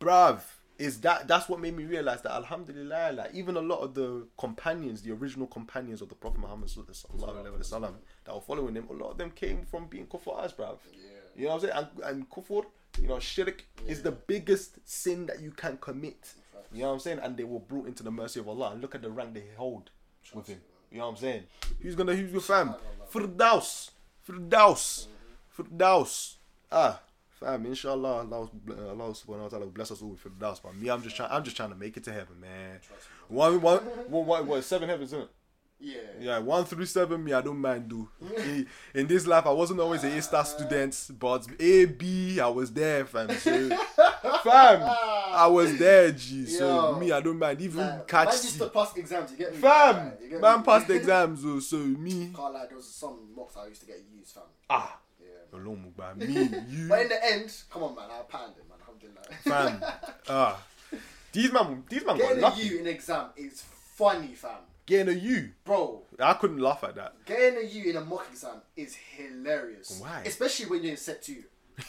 [0.00, 0.40] bruv,
[0.82, 4.26] is that that's what made me realize that Alhamdulillah, like even a lot of the
[4.36, 8.88] companions, the original companions of the Prophet Muhammad sallallahu alaihi wasallam that were following him,
[8.90, 10.78] a lot of them came from being kuffars, bruv.
[10.92, 11.08] Yeah.
[11.36, 11.72] You know what I'm saying?
[11.76, 12.64] And, and kufur,
[13.00, 16.34] you know, shirk is the biggest sin that you can commit.
[16.72, 17.20] You know what I'm saying?
[17.22, 18.72] And they were brought into the mercy of Allah.
[18.72, 19.90] And look at the rank they hold
[20.34, 20.60] with him.
[20.90, 21.42] You know what I'm saying?
[21.80, 22.74] Who's gonna who's your fam?
[23.12, 23.90] Firdaus.
[24.28, 25.06] Firdaus.
[25.56, 26.34] Firdaus.
[26.72, 27.00] Ah,
[27.42, 30.60] fam, inshallah, Allah, Allah subhanahu wa ta'ala will bless us all with the Firdaus.
[30.62, 32.80] But me, I'm just trying I'm just trying to make it to heaven, man.
[33.28, 33.78] One, one,
[34.08, 35.30] one, one, what, seven heavens, isn't it?
[35.84, 35.96] Yeah.
[36.20, 38.08] Yeah, one through seven, me, I don't mind do.
[38.36, 42.46] in, in this life, I wasn't always an A star student, but A, B, I
[42.46, 43.28] was there, fam.
[43.30, 43.68] So,
[44.44, 46.46] fam, I was there, G.
[46.46, 46.98] So, Yo.
[47.00, 47.60] me, I don't mind.
[47.60, 48.58] Even Like, catch man C.
[48.60, 49.58] to pass exams, you get me?
[49.58, 50.64] Fam, Like, you get man me?
[50.64, 53.98] passed exams, oh, so me, Can't lie, there was some mocks I used to get
[54.16, 54.44] used, fam.
[54.70, 54.98] ah,
[55.98, 56.18] Man.
[56.18, 56.34] Me,
[56.68, 58.78] you, But in the end, come on, man, I panned it, man.
[58.80, 59.78] Alhamdulillah.
[59.78, 60.62] fam, ah.
[61.32, 62.62] These man, these man got Getting a lucky.
[62.62, 63.62] U in exam is
[63.94, 64.58] funny, fam.
[64.84, 65.50] Getting a U.
[65.64, 67.24] Bro, I couldn't laugh at that.
[67.24, 69.98] getting a U in a mock exam is hilarious.
[70.00, 70.22] Why?
[70.26, 71.44] Especially when you're in set two.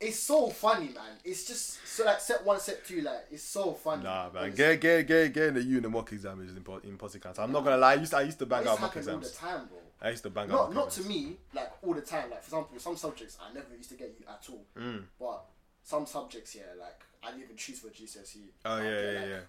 [0.00, 1.18] it's so funny, man.
[1.24, 4.02] It's just so like set one, set two, like it's so funny.
[4.04, 4.44] Nah, man.
[4.44, 4.56] Honestly.
[4.56, 7.32] Get, get, get, getting a U in the mock exam is impo- impossible.
[7.38, 7.92] I'm not gonna lie.
[7.92, 9.38] I used, to, I used to bang This out mock happens all the exams.
[9.38, 9.78] time, bro.
[10.04, 10.72] I used to bang out.
[10.72, 12.30] Not not to me, like all the time.
[12.30, 14.64] Like for example, some subjects I never used to get you at all.
[14.78, 15.04] Mm.
[15.18, 15.44] But
[15.82, 18.48] some subjects, yeah, like I didn't even choose for GCSE.
[18.66, 19.40] Oh yeah, get, yeah, like- yeah.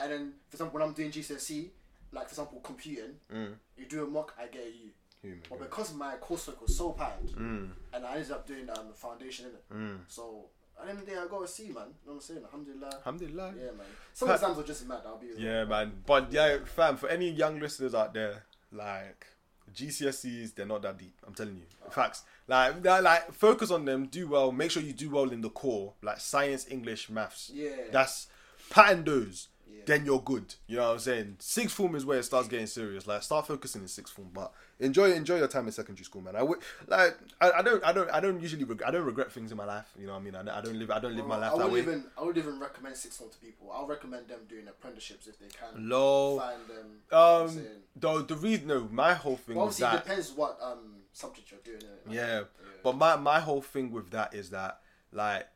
[0.00, 1.70] And then for example, when I'm doing GCSE,
[2.12, 3.54] like for example, computing, Mm.
[3.76, 4.90] you do a mock, I get you.
[5.22, 5.40] Human.
[5.48, 7.70] But because my coursework was so packed, Mm.
[7.94, 9.98] and I ended up doing um, the foundation in it, Mm.
[10.06, 11.72] so at the end of the day, I got a C, man.
[11.72, 12.42] You know what I'm saying?
[12.44, 12.94] Alhamdulillah.
[12.96, 13.54] Alhamdulillah.
[13.56, 13.86] Yeah, man.
[14.12, 15.00] Some exams are just mad.
[15.06, 15.28] I'll be.
[15.38, 16.02] Yeah, man.
[16.04, 19.26] But yeah, fam, for any young listeners out there, like
[19.72, 21.14] GCSEs, they're not that deep.
[21.26, 22.22] I'm telling you, facts.
[22.46, 24.52] Like, like focus on them, do well.
[24.52, 27.50] Make sure you do well in the core, like science, English, maths.
[27.52, 27.70] Yeah.
[27.90, 28.28] That's
[28.70, 29.48] pattern those.
[29.76, 29.82] Yeah.
[29.86, 30.54] Then you're good.
[30.66, 31.36] You know what I'm saying?
[31.40, 33.06] Sixth form is where it starts getting serious.
[33.06, 36.36] Like start focusing in sixth form, but enjoy enjoy your time in secondary school, man.
[36.36, 39.32] I would like I, I don't I don't I don't usually regret I don't regret
[39.32, 39.86] things in my life.
[39.98, 40.34] You know what I mean?
[40.36, 41.80] I, I don't live I don't live my I life that way.
[41.80, 43.70] even I would even recommend sixth form to people.
[43.72, 45.88] I'll recommend them doing apprenticeships if they can.
[45.88, 46.38] Low.
[46.38, 46.86] Find them.
[47.10, 47.66] you know Um, saying?
[47.96, 50.96] the the reason no, my whole thing Well, was obviously, it that depends what um
[51.12, 51.82] subject you're doing.
[52.06, 52.42] Like, yeah,
[52.82, 54.80] but my my whole thing with that is that
[55.12, 55.46] like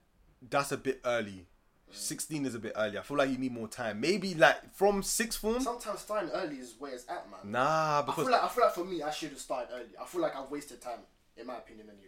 [0.48, 1.46] that's a bit early.
[1.90, 2.98] Sixteen is a bit early.
[2.98, 4.00] I feel like you need more time.
[4.00, 5.60] Maybe like from sixth form.
[5.60, 7.40] Sometimes starting early is where it's at, man.
[7.50, 9.90] Nah, I because feel like I feel like for me, I should have started early.
[10.00, 11.00] I feel like I've wasted time,
[11.36, 12.04] in my opinion, anyway.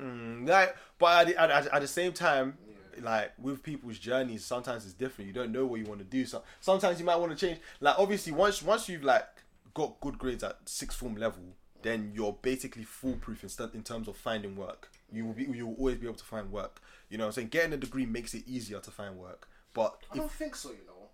[0.00, 2.56] Mm, like, but at, the- at, at, the same time,
[3.00, 5.28] like with people's journeys, sometimes it's different.
[5.28, 6.24] You don't know what you want to do.
[6.24, 7.58] So sometimes you might want to change.
[7.80, 9.26] Like obviously, once once you've like
[9.74, 11.42] got good grades at sixth form level,
[11.82, 14.90] then you're basically foolproof in, st- in terms of finding work.
[15.12, 16.80] You will be you will always be able to find work.
[17.08, 19.48] You know, what I'm saying getting a degree makes it easier to find work.
[19.74, 21.08] But I if don't think so, you know.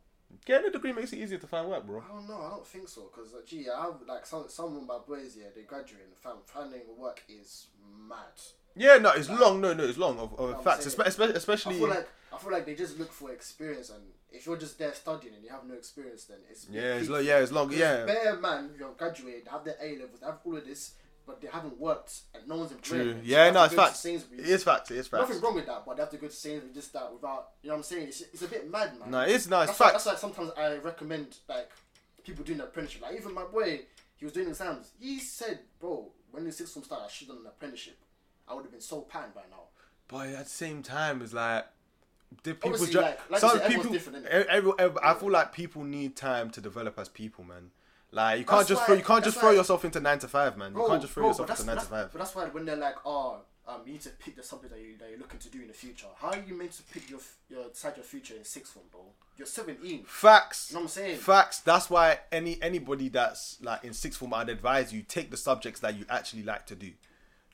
[0.44, 2.02] getting a degree makes it easier to find work, bro.
[2.02, 2.40] I don't know.
[2.42, 3.02] I don't think so.
[3.14, 6.16] Cause like, gee, I have like some some of my boys, yeah, they graduate and
[6.16, 7.66] fam, finding work is
[8.08, 8.18] mad.
[8.78, 9.60] Yeah, no, it's long.
[9.62, 10.18] No, no, it's long.
[10.18, 11.78] Of, of facts, saying- espe- espe- I especially.
[11.78, 14.92] feel like I feel like they just look for experience, and if you're just there
[14.92, 17.24] studying and you have no experience, then it's yeah, it's long.
[17.24, 17.72] Yeah, it's long.
[17.72, 20.92] Yeah, bare man, you're graduated, have the A levels, have all of this,
[21.26, 23.12] but they haven't worked, and no one's employing true.
[23.14, 24.04] So Yeah, no, it's facts.
[24.04, 24.90] It is facts.
[24.92, 25.28] It is facts.
[25.28, 27.68] Nothing wrong with that, but they have to go to Sainsbury's just that without, you
[27.68, 28.08] know what I'm saying?
[28.08, 29.10] It's, it's a bit mad, man.
[29.10, 30.04] No, it's no, it's that's why, facts.
[30.04, 31.70] that's why sometimes I recommend like
[32.24, 33.02] people doing an apprenticeship.
[33.02, 33.80] Like even my boy,
[34.16, 34.92] he was doing exams.
[35.00, 37.98] He said, "Bro, when the sixth form started, I should have done an apprenticeship.
[38.48, 39.64] I would have been so panned by now."
[40.08, 41.66] But at the same time, it's like
[42.44, 42.70] the people.
[42.70, 43.94] Obviously, Ju- like- like some people.
[44.28, 47.72] every- every- I feel like people need time to develop as people, man.
[48.12, 50.18] Like you can't That's just why- throw, you can't just throw why- yourself into nine
[50.20, 50.70] to five, man.
[50.70, 52.12] You Bro, can't just throw bro, yourself into nine to five.
[52.12, 54.80] But that's why when they're like, "Oh, um, you need to pick the subject that
[54.80, 57.10] you that you're looking to do in the future." How are you meant to pick
[57.10, 59.02] your your decide your future in sixth form, bro?
[59.36, 60.04] You're 17.
[60.04, 60.68] Facts.
[60.70, 61.18] You know what I'm saying?
[61.18, 61.58] Facts.
[61.60, 65.80] That's why any anybody that's like in sixth form, I'd advise you take the subjects
[65.80, 66.92] that you actually like to do.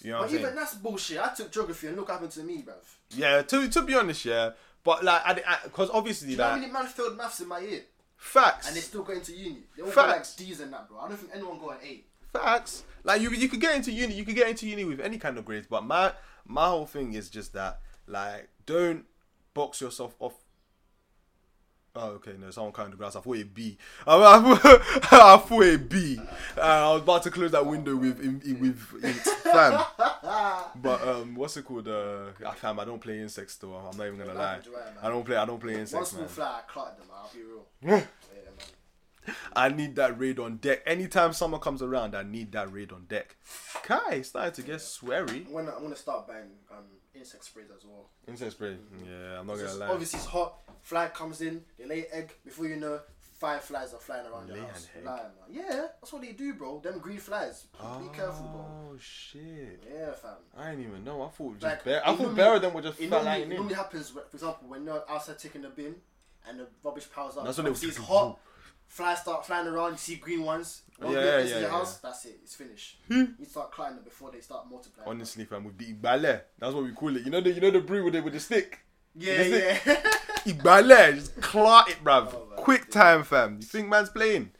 [0.02, 0.42] You know what But I'm saying?
[0.42, 1.18] even that's bullshit.
[1.18, 2.74] I took geography and look what happened to me, bruv.
[3.10, 3.42] Yeah.
[3.42, 4.50] To to be honest, yeah.
[4.84, 7.82] But like, because obviously You know how many man failed maths in my year?
[8.22, 8.68] Facts.
[8.68, 9.64] And they still go into uni.
[9.76, 10.36] They all got like Facts.
[10.36, 10.98] D's and that, bro.
[11.00, 12.04] I don't think anyone got an A.
[12.32, 12.84] Facts.
[13.04, 14.14] Like you, you could get into uni.
[14.14, 15.66] You could get into uni with any kind of grades.
[15.68, 16.12] But my
[16.46, 19.04] my whole thing is just that, like, don't
[19.54, 20.34] box yourself off.
[21.94, 22.32] Oh, okay.
[22.40, 23.16] No, someone cutting the grass.
[23.16, 23.76] I thought it B.
[24.06, 24.38] I, I,
[25.34, 26.18] I thought it B.
[26.56, 29.16] Uh, I was about to close that window with in, in- with ink.
[29.16, 29.84] fam.
[30.82, 31.88] But um, what's it called?
[31.88, 33.74] Uh, ah, fam, I don't play insects though.
[33.74, 34.54] I'm not even gonna lie.
[34.56, 35.04] that's right, man.
[35.04, 35.36] I don't play.
[35.36, 36.28] I don't play One insects, small man.
[36.28, 37.08] fly, I clocked them.
[37.12, 37.42] I'll be
[37.92, 38.02] real.
[39.54, 40.82] I need that raid on deck.
[40.84, 43.36] Anytime someone comes around, I need that raid on deck.
[43.82, 45.46] Kai, starting to get sweary.
[45.46, 46.84] I'm gonna, I'm gonna start buying um,
[47.14, 48.08] insect sprays as well.
[48.26, 48.76] Insect spray.
[49.04, 49.88] Yeah, I'm not gonna lie.
[49.88, 50.58] Obviously, it's hot.
[50.80, 52.32] Fly comes in, they lay egg.
[52.44, 53.00] Before you know,
[53.42, 54.88] five flies are flying around your house.
[55.04, 55.18] Man.
[55.50, 56.78] Yeah, that's what they do, bro.
[56.78, 57.66] Them green flies.
[58.00, 58.64] Be careful, bro.
[58.92, 59.82] Oh shit!
[59.92, 60.36] Yeah, fam.
[60.56, 61.22] I didn't even know.
[61.22, 62.02] I thought just Like.
[62.06, 63.56] I thought of them were just It flat normally, lying it in.
[63.56, 65.96] normally happens, for example, when you're outside taking the bin
[66.48, 67.44] and the rubbish piles up.
[67.44, 68.38] That's when it's hot.
[68.86, 69.92] Flies start flying around.
[69.92, 70.82] You see green ones.
[70.98, 71.68] One Yeah, yeah, yeah, in your yeah.
[71.70, 71.96] house.
[71.98, 72.38] That's it.
[72.44, 72.98] It's finished.
[73.08, 73.24] Hmm?
[73.40, 75.08] you start cutting them before they start multiplying.
[75.10, 77.24] Honestly, fam, with the igbale, that's what we call it.
[77.24, 78.78] You know the you know the brew with it with the stick.
[79.16, 80.02] yeah, Is yeah.
[80.44, 82.34] Igbale, just clot it, bruv.
[82.34, 82.48] Oh.
[82.62, 83.56] Quick time, fam.
[83.60, 84.52] You think man's playing?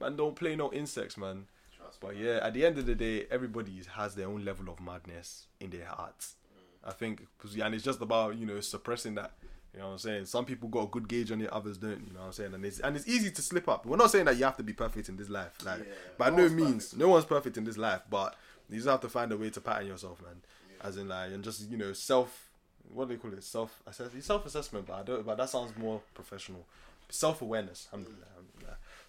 [0.00, 1.44] Man, don't play no insects, man.
[1.76, 4.80] Trust But yeah, at the end of the day, everybody has their own level of
[4.80, 6.36] madness in their hearts.
[6.54, 6.88] Mm.
[6.88, 7.26] I think,
[7.62, 9.32] and it's just about you know suppressing that.
[9.74, 10.24] You know what I'm saying?
[10.24, 12.00] Some people got a good gauge on it, others don't.
[12.06, 12.54] You know what I'm saying?
[12.54, 13.84] And it's and it's easy to slip up.
[13.84, 15.92] We're not saying that you have to be perfect in this life, like Yeah.
[16.16, 17.00] by No no means, perfect.
[17.00, 18.00] no one's perfect in this life.
[18.08, 18.36] But
[18.70, 20.40] you just have to find a way to pattern yourself, man.
[20.80, 22.48] As in like and just you know self,
[22.90, 23.44] what do they call it?
[23.44, 24.86] Self assess, self assessment.
[24.86, 25.26] But I don't.
[25.26, 26.64] But that sounds more professional.
[27.10, 27.88] Self awareness.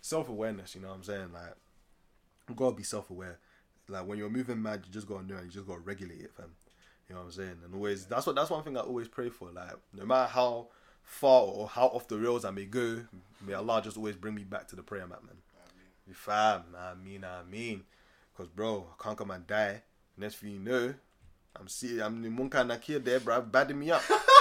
[0.01, 0.75] Self awareness.
[0.75, 1.31] You know what I'm saying?
[1.33, 1.55] Like
[2.49, 3.39] you gotta be self aware.
[3.87, 6.31] Like when you're moving mad, you just gotta know and you just gotta regulate it,
[6.35, 6.51] fam.
[7.07, 7.57] You know what I'm saying?
[7.65, 9.49] And always that's what that's one thing I always pray for.
[9.51, 10.67] Like no matter how
[11.03, 13.03] far or how off the rails I may go,
[13.45, 15.35] may Allah just always bring me back to the prayer mat, man.
[16.13, 17.83] Fam, I mean, I mean,
[18.35, 19.81] cause bro, I can't come and die.
[20.17, 20.93] Next thing you know,
[21.55, 24.01] I'm see, I'm the Munkar Nakir there, bro, badding me up,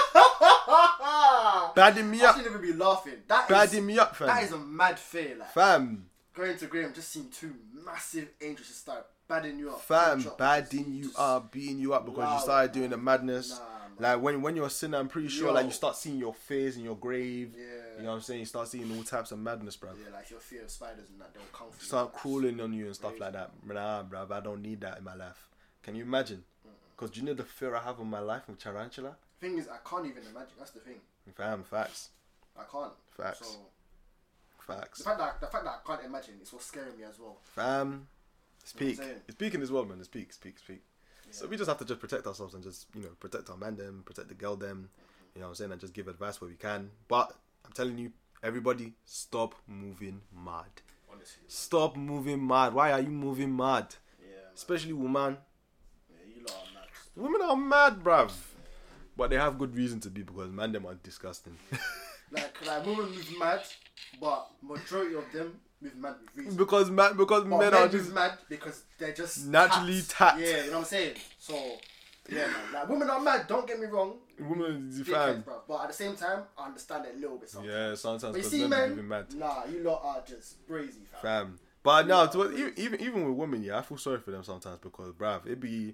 [1.75, 3.13] badding me I up, shouldn't even be laughing.
[3.27, 4.27] That is, badding me up, fam.
[4.27, 5.35] that is a mad fear.
[5.39, 7.53] Like fam, going to Graham, just seeing two
[7.85, 9.81] massive angels just start badding you up.
[9.81, 12.91] fam, badding you just- up, beating you up because you Wow, started doing man.
[12.91, 13.51] the madness.
[13.59, 13.65] Nah.
[13.99, 16.75] Like when when you're a sinner, I'm pretty sure like you start seeing your fears
[16.77, 17.53] in your grave.
[17.55, 17.65] Yeah.
[17.97, 18.39] You know what I'm saying?
[18.39, 19.91] You start seeing all types of madness, bro.
[19.91, 21.67] Yeah, like your fear of spiders and that, they'll come.
[21.77, 23.23] Start crawling on you and stuff crazy.
[23.25, 23.51] like that.
[23.67, 25.49] Nah, bruv, I don't need that in my life.
[25.83, 26.43] Can you imagine?
[26.95, 29.17] Because do you know the fear I have in my life with tarantula?
[29.39, 30.53] Thing is, I can't even imagine.
[30.57, 31.01] That's the thing.
[31.35, 32.09] Fam, facts,
[32.57, 32.93] I can't.
[33.09, 33.47] Facts.
[33.47, 34.99] So facts.
[34.99, 37.37] the fact that the fact that I can't imagine is what's scaring me as well.
[37.43, 38.07] Fam,
[38.61, 38.99] it's You know peak.
[39.27, 39.99] It's peaking as well, man.
[39.99, 40.81] It's peak, it's peak, it's peak.
[41.31, 43.77] So we just have to just protect ourselves and just, you know, protect our man
[43.77, 44.89] them, protect the girl them,
[45.33, 46.91] you know what I'm saying, and just give advice where we can.
[47.07, 47.33] But
[47.65, 48.11] I'm telling you,
[48.43, 50.81] everybody, stop moving mad.
[51.09, 51.43] Honestly.
[51.47, 52.73] Stop moving mad.
[52.73, 53.95] Why are you moving mad?
[54.19, 54.27] Yeah.
[54.27, 54.53] Man.
[54.55, 55.37] Especially woman.
[56.09, 57.09] Yeah, you lot are nuts.
[57.15, 58.31] Women are mad, bruv.
[59.21, 61.55] But they have good reason to be because man them are disgusting.
[62.31, 63.61] Like like women move mad,
[64.19, 66.57] but majority of them move mad with reason.
[66.57, 70.39] because man because But men men are move just mad because they're just Naturally tapped.
[70.39, 71.15] Yeah, you know what I'm saying.
[71.37, 71.53] So
[72.31, 72.55] yeah, man.
[72.73, 73.45] Like women are mad.
[73.47, 74.13] Don't get me wrong.
[74.39, 75.41] women Dickheads, fam.
[75.41, 75.61] bro.
[75.67, 77.49] But at the same time, I understand it a little bit.
[77.49, 77.71] Sometimes.
[77.73, 79.25] Yeah, sometimes But you because see, men are moving mad.
[79.35, 81.21] nah, you lot are just crazy, fam.
[81.21, 81.59] Fam.
[81.83, 84.43] But now, Yeah, to, even even even with women, yeah, I feel sorry for them
[84.43, 85.93] sometimes because, bruv, it be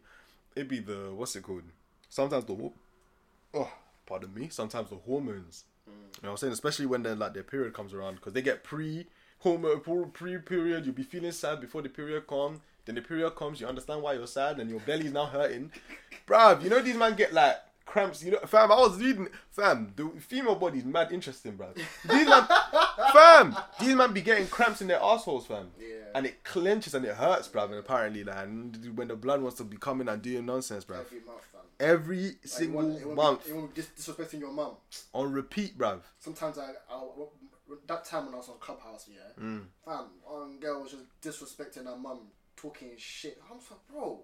[0.56, 1.64] it be the what's it called?
[2.10, 2.74] Sometimes the wo-
[3.54, 3.72] oh,
[4.06, 4.50] pardon me.
[4.50, 5.66] Sometimes the hormones.
[5.88, 5.92] Mm.
[5.92, 6.54] You know what I'm saying?
[6.54, 9.08] Especially when then like their period comes around because they get pre
[9.40, 9.82] hormone
[10.14, 10.86] pre period.
[10.86, 12.60] You'll be feeling sad before the period comes.
[12.86, 15.74] Then the period comes, you understand why you're sad, and your belly's now hurting,
[16.26, 16.64] bruv.
[16.64, 18.24] You know these man get like cramps.
[18.24, 18.72] You know, fam.
[18.72, 19.92] I was reading, fam.
[19.96, 21.76] The female body is mad interesting, bruv.
[21.76, 22.48] These man,
[23.14, 23.58] fam.
[23.80, 25.72] These man be getting cramps in their assholes, fam.
[25.78, 25.86] Yeah.
[26.16, 27.66] And it clenches and it hurts, bruv.
[27.66, 31.06] And apparently, like, and when the blood wants to be coming and doing nonsense, bruv.
[31.80, 32.24] Every.
[32.24, 34.78] Like, it single won't- it won't month Be, it won't be disrespecting your mum.
[35.14, 36.02] on repeat, bruv.
[36.20, 37.04] Sometimes I, I,
[37.88, 39.66] that time when I was on Clubhouse, yeah, Mm.
[39.86, 43.40] fam, one girl was just disrespecting her mum, talking shit.
[43.52, 44.24] I'm like, bro,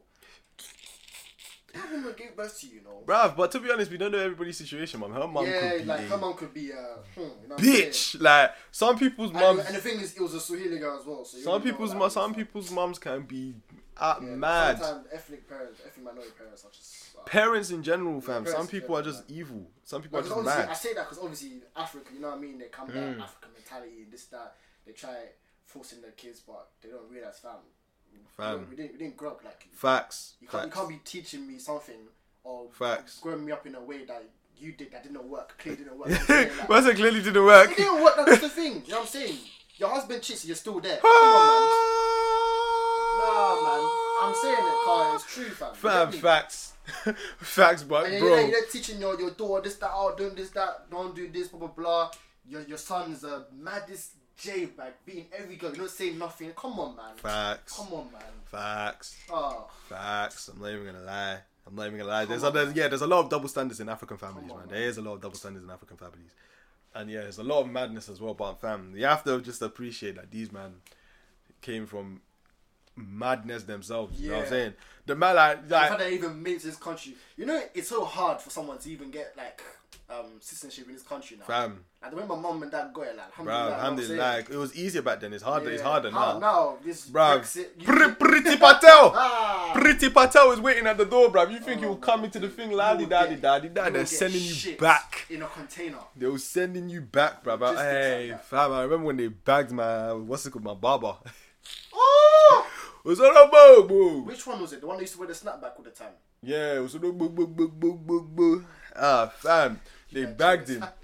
[1.73, 3.03] that woman gave birth to you, you know.
[3.05, 5.11] Bruv, but to be honest, we don't know everybody's situation, man.
[5.11, 6.75] Her mum yeah, could be like her mum could be a
[7.15, 7.89] hmm, you know what I'm saying?
[7.89, 8.21] bitch.
[8.21, 11.05] Like some people's And, mums, and the thing is, it was a Swahili girl as
[11.05, 11.25] well.
[11.25, 13.55] So some people's that mu- was some people's mums can be
[13.97, 14.79] uh, yeah, mad.
[14.79, 17.15] Sometimes ethnic parents, ethnic minority parents are just.
[17.17, 18.45] Uh, Parents in general, fam.
[18.45, 19.65] Some people are just evil.
[19.83, 22.41] Some people are just obviously, I say that because obviously Africa, you know what I
[22.41, 22.57] mean.
[22.57, 22.93] They come Mm.
[22.95, 24.55] down African mentality, and this that.
[24.85, 25.15] They try
[25.65, 27.51] forcing their kids, but they don't realize, fam.
[28.37, 28.67] Fam.
[28.69, 29.71] we didn't, we didn't grow up like you.
[29.77, 30.33] Facts.
[30.41, 31.95] You can't, you can't be teaching me something
[32.43, 33.19] or Facts.
[33.21, 34.23] growing me up in a way that
[34.57, 35.57] you did that didn't work.
[35.57, 36.09] Clearly didn't work.
[36.09, 36.83] You know I'm?
[36.83, 37.71] Like, it clearly didn't work.
[37.71, 38.15] it didn't work.
[38.25, 38.83] That's the thing.
[38.85, 39.37] You know what I'm saying?
[39.77, 40.97] Your husband cheats, you're still there.
[41.01, 42.02] Come on, man.
[43.23, 43.89] Man.
[44.21, 45.15] I'm saying it, Carl.
[45.15, 45.73] It's true, fam.
[45.75, 46.73] Fam, facts.
[47.39, 48.39] facts, but And then bro.
[48.39, 51.47] you're, you're teaching your, your daughter this, that, oh, doing this, that, don't do this,
[51.47, 52.11] blah, blah, blah.
[52.47, 55.71] Your, your son's a maddest J, like, beating every girl.
[55.71, 56.51] You don't say nothing.
[56.51, 57.15] Come on, man.
[57.15, 57.77] Facts.
[57.77, 58.21] Come on, man.
[58.45, 59.17] Facts.
[59.31, 60.49] Oh, Facts.
[60.49, 61.37] I'm not even gonna lie.
[61.65, 62.25] I'm not even gonna lie.
[62.25, 64.67] There's on, other, yeah, there's a lot of double standards in African families, on, man.
[64.67, 64.75] man.
[64.75, 66.31] There is a lot of double standards in African families.
[66.95, 68.33] and yeah, there's a lot of madness as well.
[68.33, 70.73] But fam, you have to just appreciate that these man
[71.61, 72.21] came from
[72.95, 74.19] madness themselves.
[74.19, 74.73] You know what I'm saying?
[75.05, 77.15] The man like, The like that even made this country.
[77.35, 79.61] You know, it's so hard for someone to even get like
[80.09, 81.45] um citizenship in this country now.
[81.45, 84.57] fam, Like when my mum and dad got it, like bro, alhamdulillah, alhamdulillah, like, it
[84.57, 85.33] was easier back then.
[85.33, 85.71] It's harder.
[85.71, 86.39] It's harder How now.
[86.39, 89.13] now this Bruv, Brexit, think- Priti Patel.
[89.15, 89.71] Ah.
[89.75, 91.51] Priti Patel is waiting at the door, bruv.
[91.51, 93.69] You think Oh he will come into the thing, will daddy daddy daddy?
[93.69, 95.25] They're sending you back.
[95.29, 95.97] in a container.
[96.15, 97.59] They were sending you back, bruv.
[97.61, 101.15] Logistics Hey, like fam, I remember when they bagged my, what's it called, my barber.
[101.93, 102.67] Oh!
[103.03, 104.25] Was on a.
[104.25, 104.81] Which one was it?
[104.81, 106.13] The one that used to wear the snapback all the time.
[106.41, 108.65] Yeah, boat.
[108.95, 109.79] Ah, fam,
[110.11, 110.85] they bagged him.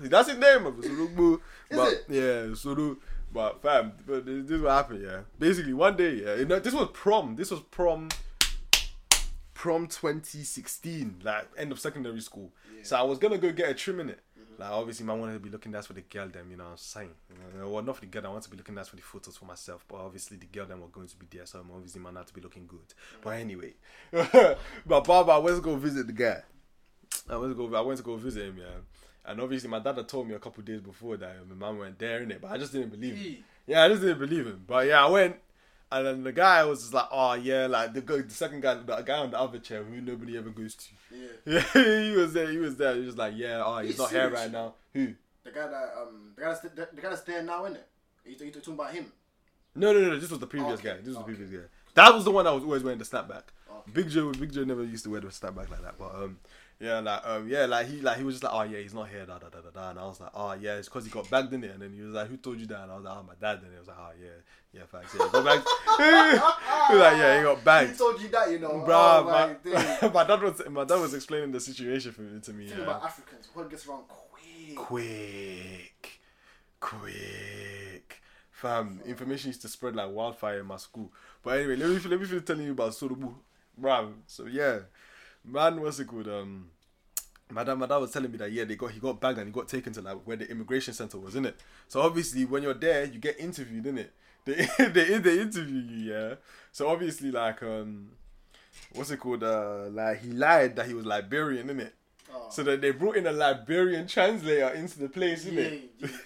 [0.00, 0.60] That's his name.
[0.60, 1.40] Sorogbo.
[1.70, 2.96] Is But yeah, Soro.
[3.32, 5.02] But fam, but this, this is what happened.
[5.04, 7.36] Yeah, basically one day, yeah, you know, this was prom.
[7.36, 8.10] This was prom.
[9.54, 12.50] Prom 2016, like end of secondary school.
[12.82, 14.20] So I was gonna go get a trim in it.
[14.62, 16.28] Like obviously, man wanted to be looking nice for the girl.
[16.28, 17.10] Them, you know, what I'm saying.
[17.30, 18.26] You know, well, not for the girl.
[18.26, 19.84] I want to be looking nice for the photos for myself.
[19.88, 22.28] But obviously, the girl them were going to be there, so I'm obviously man had
[22.28, 22.94] to be looking good.
[23.22, 23.74] But anyway,
[24.12, 26.42] but Baba, I went to go visit the guy.
[27.28, 27.74] I went to go.
[27.74, 28.66] I went to go visit him, yeah.
[29.24, 31.98] And obviously, my dad had told me a couple days before that my mum went
[31.98, 33.44] there in it, but I just didn't believe him.
[33.66, 34.62] Yeah, I just didn't believe him.
[34.64, 35.36] But yeah, I went,
[35.92, 38.74] and then the guy was just like, "Oh yeah, like the guy, the second guy,
[38.74, 41.62] the guy on the other chair who nobody ever goes to." Yeah.
[41.74, 42.50] Yeah, he was there.
[42.50, 42.94] He was there.
[42.94, 45.14] He was like, "Yeah, oh, he's, He's not here right now." Who?
[45.44, 47.88] The guy that um the guy that's the, the guy that's there now, isn't it?
[48.24, 49.12] You, you talking about him?
[49.74, 50.18] No, no, no.
[50.18, 50.96] This was the previous Okay, guy.
[50.98, 51.32] This was okay.
[51.32, 51.68] the previous guy.
[51.94, 53.42] That was the one that was always wearing the snapback.
[53.70, 53.90] Okay.
[53.92, 55.98] Big Joe, Big Joe never used to wear the snapback like that.
[55.98, 56.38] But um,
[56.82, 59.08] yeah, like um, yeah, like he like he was just like, oh yeah, he's not
[59.08, 59.90] here, da da da da da.
[59.90, 61.70] And I was like, oh yeah, it's because he got bagged in it.
[61.70, 62.82] And then he was like, who told you that?
[62.82, 63.62] And I was like, oh my dad.
[63.62, 64.28] And he was like, oh yeah,
[64.72, 65.14] yeah, facts.
[65.16, 65.64] Yeah, he got bagged.
[65.96, 67.98] he was like, yeah, he got He bagged.
[67.98, 68.84] told you that, you know.
[68.84, 69.58] Bruh, oh,
[70.02, 72.66] my, my, dad was my dad was explaining the situation for me to me.
[72.66, 72.84] Think Yeah.
[72.84, 73.48] about Africans.
[73.54, 74.74] What gets around quick.
[74.76, 76.20] quick,
[76.80, 78.22] quick.
[78.50, 81.12] Fam, information used to spread like wildfire in my school.
[81.44, 83.34] But anyway, let me let me finish telling you about Sorubu.
[83.78, 84.80] Bro, so yeah.
[85.44, 86.28] Man, what's it called?
[86.28, 86.70] Um
[87.50, 89.48] my dad, my dad was telling me that yeah, they got he got bagged and
[89.48, 91.56] he got taken to like where the immigration center was, in it.
[91.88, 94.12] So obviously when you're there, you get interviewed, in it.
[94.44, 96.34] They they they interview you, yeah.
[96.72, 98.10] So obviously like um
[98.94, 99.44] what's it called?
[99.44, 101.94] Uh like he lied that he was Liberian, in it.
[102.32, 102.48] Oh.
[102.50, 105.82] So that they brought in a Liberian translator into the place, yeah, innit?
[105.98, 106.16] yeah, yeah,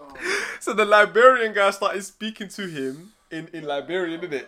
[0.00, 0.14] oh.
[0.60, 4.46] So the Liberian guy started speaking to him in, in Liberian, innit?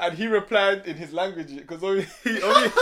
[0.00, 2.68] And he replied in his language because only he only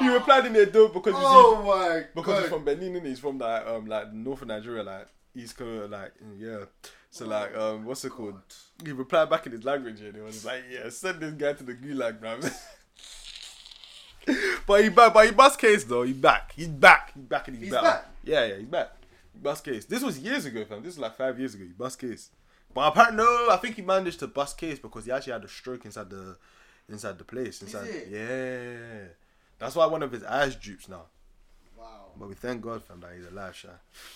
[0.00, 3.38] he replied in Edo because see, Oh my because he's from Benin and he's from
[3.38, 6.64] like um like north of Nigeria, like East Coast, like yeah.
[7.10, 8.40] So like um what's it called?
[8.84, 11.62] He replied back in his language and he was like, yeah, send this guy to
[11.64, 12.38] the gulag, bro.
[14.66, 16.02] but he back, but he bust case though.
[16.02, 16.52] He back.
[16.54, 17.12] He's back.
[17.14, 17.86] He's back and he's, He's better.
[17.86, 18.06] back?
[18.24, 18.90] Yeah, yeah, he's back.
[19.32, 19.84] He bust case.
[19.86, 20.82] This was years ago, fam.
[20.82, 21.64] This was like five years ago.
[21.64, 22.30] He bust case.
[22.72, 25.48] But apparently, no, I think he managed to bust case because he actually had a
[25.48, 26.36] stroke inside the
[26.88, 27.62] inside the place.
[27.62, 28.08] Inside, it?
[28.10, 29.08] yeah.
[29.58, 31.04] That's why one of his eyes droops now.
[31.76, 32.12] Wow.
[32.18, 33.68] But we thank God, fam, that he's alive, Sha.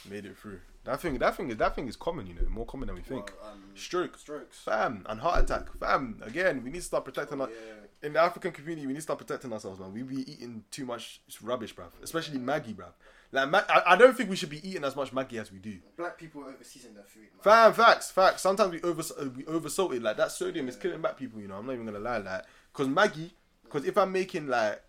[0.08, 0.60] Made it through.
[0.84, 3.02] That thing, that thing is that thing is common, you know, more common than we
[3.02, 3.32] think.
[3.40, 4.58] Well, um, Stroke, Strokes.
[4.58, 6.20] fam, and heart attack, fam.
[6.22, 7.48] Again, we need to start protecting our.
[7.48, 7.83] Yeah.
[8.04, 9.90] In the African community, we need to start protecting ourselves, man.
[9.94, 11.88] We be eating too much rubbish, bruv.
[12.02, 12.92] Especially Maggi, bruv.
[13.32, 15.78] Like, I, I don't think we should be eating as much Maggi as we do.
[15.96, 17.42] Black people overseason their food, man.
[17.42, 18.42] Fam, facts, facts.
[18.42, 20.02] Sometimes we over uh, we over salted.
[20.02, 21.40] Like that sodium is killing black people.
[21.40, 22.18] You know, I'm not even gonna lie.
[22.18, 22.44] Like,
[22.74, 23.30] cause Maggi,
[23.70, 24.82] cause if I'm making like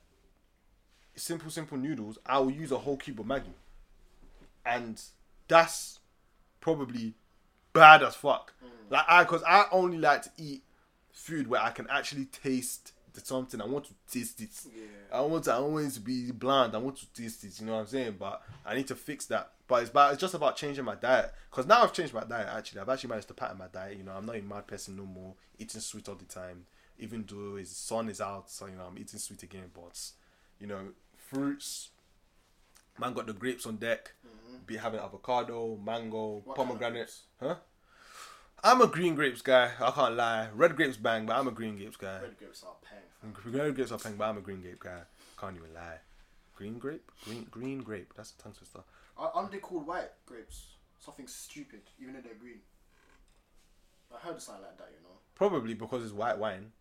[1.16, 3.54] simple, simple noodles, I will use a whole cube of Maggi,
[4.66, 5.02] and
[5.48, 6.00] that's
[6.60, 7.14] probably
[7.72, 8.54] bad as fuck.
[8.90, 10.64] Like, I, cause I only like to eat
[11.14, 13.62] food where I can actually taste something.
[13.62, 14.50] I want to taste it.
[14.66, 15.18] Yeah.
[15.18, 16.76] I want to, I don't want it to be bland.
[16.76, 17.60] I want to taste it.
[17.60, 18.16] You know what I'm saying?
[18.20, 19.52] But I need to fix that.
[19.68, 21.34] But it's about, it's just about changing my diet.
[21.52, 22.48] Cause now I've changed my diet.
[22.52, 23.98] Actually, I've actually managed to pattern my diet.
[23.98, 25.34] You know, I'm not a mad person no more.
[25.58, 26.66] Eating sweet all the time.
[26.98, 29.70] Even though his sun is out, so you know I'm eating sweet again.
[29.74, 30.00] But
[30.60, 30.80] you know,
[31.18, 31.90] fruits.
[32.98, 34.14] Man got the grapes on deck.
[34.26, 34.58] Mm-hmm.
[34.66, 37.10] Be having avocado, mango, What kind of
[37.42, 37.56] huh?
[38.64, 39.72] I'm a green grapes guy.
[39.80, 40.48] I can't lie.
[40.56, 42.20] Red grapes bang, but I'm a green grapes guy.
[42.22, 43.04] Red grapes are paying.
[43.34, 43.54] Fam.
[43.54, 45.02] Red grapes are paying, but I'm a green grape guy.
[45.40, 46.00] Can't even lie.
[46.56, 47.12] Green grape?
[47.26, 48.14] Green green grape.
[48.16, 48.80] That's a tongue twister.
[49.18, 50.68] Are- Aren't they called white grapes?
[51.00, 52.60] Something stupid, even though they're green.
[54.14, 55.16] I heard something like that, you know.
[55.36, 56.72] Probably because it's white wine.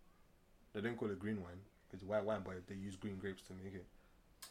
[0.73, 1.61] They don't call it green wine.
[1.93, 3.87] It's white wine, but they use green grapes to make it.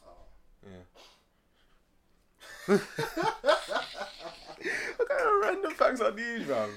[0.06, 0.26] Oh.
[0.66, 0.84] Yeah.
[4.96, 6.68] what kind of random facts are these, man?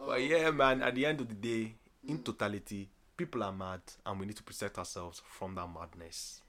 [0.00, 0.06] Oh.
[0.06, 1.74] But yeah, man, at the end of the day,
[2.06, 6.42] in totality, people are mad and we need to protect ourselves from that madness.